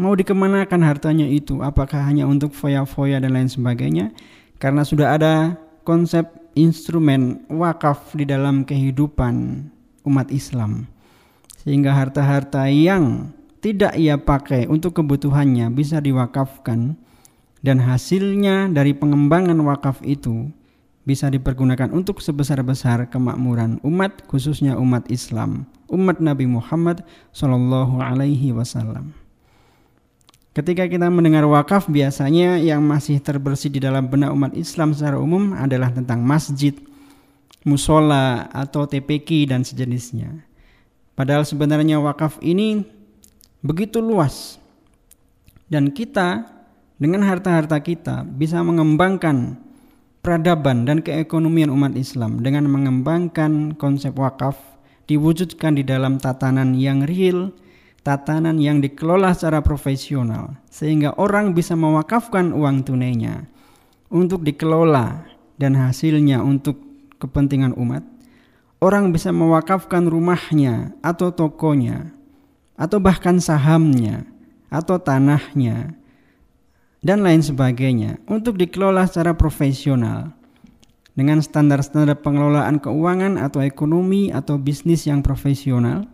Mau 0.00 0.14
dikemanakan 0.16 0.80
hartanya 0.82 1.26
itu? 1.28 1.62
Apakah 1.62 2.02
hanya 2.02 2.26
untuk 2.26 2.54
foya-foya 2.54 3.22
dan 3.22 3.34
lain 3.34 3.50
sebagainya? 3.50 4.10
Karena 4.58 4.82
sudah 4.82 5.14
ada 5.18 5.58
konsep 5.82 6.26
instrumen 6.54 7.42
wakaf 7.50 8.14
di 8.14 8.24
dalam 8.24 8.62
kehidupan 8.62 9.66
umat 10.06 10.30
Islam 10.30 10.86
sehingga 11.64 11.96
harta-harta 11.96 12.68
yang 12.68 13.32
tidak 13.64 13.96
ia 13.96 14.20
pakai 14.20 14.68
untuk 14.68 15.00
kebutuhannya 15.00 15.72
bisa 15.72 15.98
diwakafkan 15.98 16.94
dan 17.64 17.80
hasilnya 17.80 18.68
dari 18.68 18.92
pengembangan 18.92 19.56
wakaf 19.64 20.04
itu 20.04 20.52
bisa 21.08 21.32
dipergunakan 21.32 21.88
untuk 21.96 22.20
sebesar-besar 22.20 23.08
kemakmuran 23.08 23.80
umat 23.80 24.28
khususnya 24.28 24.76
umat 24.76 25.08
Islam, 25.08 25.64
umat 25.88 26.20
Nabi 26.20 26.44
Muhammad 26.44 27.00
Shallallahu 27.32 28.04
alaihi 28.04 28.52
wasallam. 28.52 29.16
Ketika 30.52 30.86
kita 30.86 31.08
mendengar 31.08 31.48
wakaf 31.48 31.88
biasanya 31.88 32.60
yang 32.60 32.84
masih 32.84 33.18
terbersih 33.18 33.72
di 33.72 33.80
dalam 33.80 34.06
benak 34.12 34.30
umat 34.30 34.52
Islam 34.54 34.92
secara 34.92 35.16
umum 35.16 35.56
adalah 35.56 35.90
tentang 35.90 36.20
masjid, 36.22 36.76
musola 37.66 38.46
atau 38.52 38.86
TPK 38.86 39.50
dan 39.50 39.66
sejenisnya. 39.66 40.30
Padahal 41.18 41.42
sebenarnya 41.42 41.98
wakaf 41.98 42.38
ini 42.38 42.86
begitu 43.66 43.98
luas. 43.98 44.62
Dan 45.66 45.90
kita 45.90 46.53
dengan 46.98 47.26
harta-harta 47.26 47.78
kita 47.82 48.22
bisa 48.22 48.62
mengembangkan 48.62 49.58
peradaban 50.22 50.86
dan 50.86 51.02
keekonomian 51.02 51.68
umat 51.74 51.98
Islam 51.98 52.40
dengan 52.40 52.70
mengembangkan 52.70 53.74
konsep 53.76 54.14
wakaf 54.16 54.56
diwujudkan 55.04 55.76
di 55.76 55.84
dalam 55.84 56.16
tatanan 56.16 56.72
yang 56.72 57.04
real, 57.04 57.52
tatanan 58.06 58.56
yang 58.56 58.80
dikelola 58.80 59.36
secara 59.36 59.60
profesional 59.60 60.56
sehingga 60.72 61.12
orang 61.20 61.52
bisa 61.52 61.76
mewakafkan 61.76 62.56
uang 62.56 62.88
tunainya 62.88 63.44
untuk 64.08 64.46
dikelola 64.46 65.26
dan 65.58 65.76
hasilnya 65.76 66.40
untuk 66.40 66.80
kepentingan 67.20 67.76
umat. 67.76 68.02
Orang 68.82 69.16
bisa 69.16 69.32
mewakafkan 69.32 70.04
rumahnya 70.04 70.92
atau 71.00 71.32
tokonya 71.32 72.12
atau 72.76 73.00
bahkan 73.00 73.40
sahamnya 73.40 74.28
atau 74.68 75.00
tanahnya 75.00 75.96
dan 77.04 77.20
lain 77.20 77.44
sebagainya 77.44 78.16
untuk 78.26 78.56
dikelola 78.56 79.04
secara 79.04 79.36
profesional 79.36 80.32
dengan 81.14 81.38
standar-standar 81.38 82.18
pengelolaan 82.24 82.82
keuangan 82.82 83.38
atau 83.38 83.62
ekonomi 83.62 84.34
atau 84.34 84.58
bisnis 84.58 85.06
yang 85.06 85.22
profesional. 85.22 86.08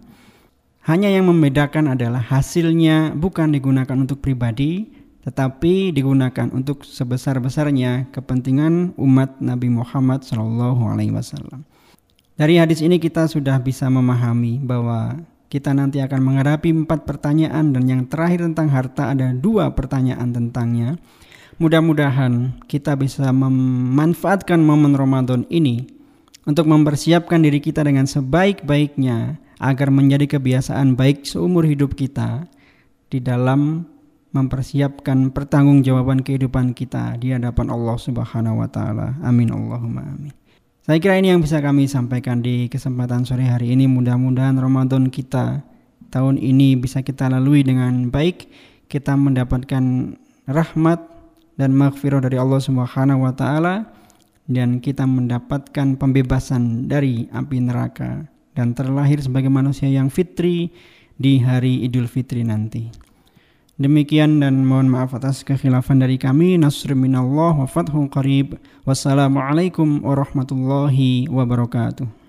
Hanya 0.84 1.12
yang 1.12 1.28
membedakan 1.28 1.92
adalah 1.92 2.20
hasilnya 2.20 3.14
bukan 3.14 3.52
digunakan 3.52 3.94
untuk 3.94 4.24
pribadi, 4.24 4.88
tetapi 5.22 5.92
digunakan 5.92 6.48
untuk 6.50 6.82
sebesar-besarnya 6.88 8.08
kepentingan 8.10 8.96
umat 8.96 9.38
Nabi 9.44 9.68
Muhammad 9.68 10.24
SAW. 10.24 11.62
Dari 12.40 12.56
hadis 12.56 12.80
ini 12.80 12.96
kita 12.96 13.28
sudah 13.28 13.60
bisa 13.60 13.92
memahami 13.92 14.56
bahwa 14.56 15.20
kita 15.50 15.74
nanti 15.74 15.98
akan 15.98 16.22
menghadapi 16.22 16.70
empat 16.86 17.02
pertanyaan 17.10 17.74
dan 17.74 17.84
yang 17.90 18.02
terakhir 18.06 18.46
tentang 18.46 18.70
harta 18.70 19.10
ada 19.10 19.34
dua 19.34 19.74
pertanyaan 19.74 20.30
tentangnya. 20.30 20.94
Mudah-mudahan 21.58 22.62
kita 22.70 22.94
bisa 22.94 23.34
memanfaatkan 23.34 24.62
momen 24.62 24.94
Ramadan 24.94 25.44
ini 25.50 25.90
untuk 26.46 26.70
mempersiapkan 26.70 27.42
diri 27.42 27.58
kita 27.58 27.84
dengan 27.84 28.06
sebaik-baiknya 28.08 29.42
agar 29.60 29.92
menjadi 29.92 30.38
kebiasaan 30.40 30.96
baik 30.96 31.28
seumur 31.28 31.68
hidup 31.68 31.98
kita 31.98 32.48
di 33.12 33.20
dalam 33.20 33.84
mempersiapkan 34.30 35.34
pertanggungjawaban 35.34 36.22
kehidupan 36.22 36.72
kita 36.72 37.18
di 37.18 37.34
hadapan 37.34 37.68
Allah 37.68 37.98
Subhanahu 37.98 38.62
wa 38.62 38.68
taala. 38.70 39.18
Amin 39.20 39.50
Allahumma 39.50 40.06
amin. 40.06 40.39
Saya 40.90 40.98
kira 40.98 41.22
ini 41.22 41.30
yang 41.30 41.38
bisa 41.38 41.62
kami 41.62 41.86
sampaikan 41.86 42.42
di 42.42 42.66
kesempatan 42.66 43.22
sore 43.22 43.46
hari 43.46 43.70
ini. 43.78 43.86
Mudah-mudahan 43.86 44.58
Ramadan 44.58 45.06
kita 45.06 45.62
tahun 46.10 46.34
ini 46.34 46.74
bisa 46.74 46.98
kita 47.06 47.30
lalui 47.30 47.62
dengan 47.62 48.10
baik. 48.10 48.50
Kita 48.90 49.14
mendapatkan 49.14 50.18
rahmat 50.50 50.98
dan 51.54 51.78
maghfirah 51.78 52.26
dari 52.26 52.42
Allah 52.42 52.58
Subhanahu 52.58 53.22
wa 53.22 53.30
taala 53.30 53.86
dan 54.50 54.82
kita 54.82 55.06
mendapatkan 55.06 55.94
pembebasan 55.94 56.90
dari 56.90 57.30
api 57.30 57.62
neraka 57.62 58.26
dan 58.58 58.74
terlahir 58.74 59.22
sebagai 59.22 59.46
manusia 59.46 59.86
yang 59.86 60.10
fitri 60.10 60.74
di 61.14 61.38
hari 61.38 61.86
Idul 61.86 62.10
Fitri 62.10 62.42
nanti. 62.42 63.09
Demikian 63.80 64.44
dan 64.44 64.68
mohon 64.68 64.92
maaf 64.92 65.16
atas 65.16 65.40
kekhilafan 65.40 66.04
dari 66.04 66.20
kami. 66.20 66.60
Nasr 66.60 66.92
minallah 66.92 67.56
wa 67.56 67.64
fathun 67.64 68.12
qarib. 68.12 68.60
Wassalamualaikum 68.84 70.04
warahmatullahi 70.04 71.24
wabarakatuh. 71.32 72.19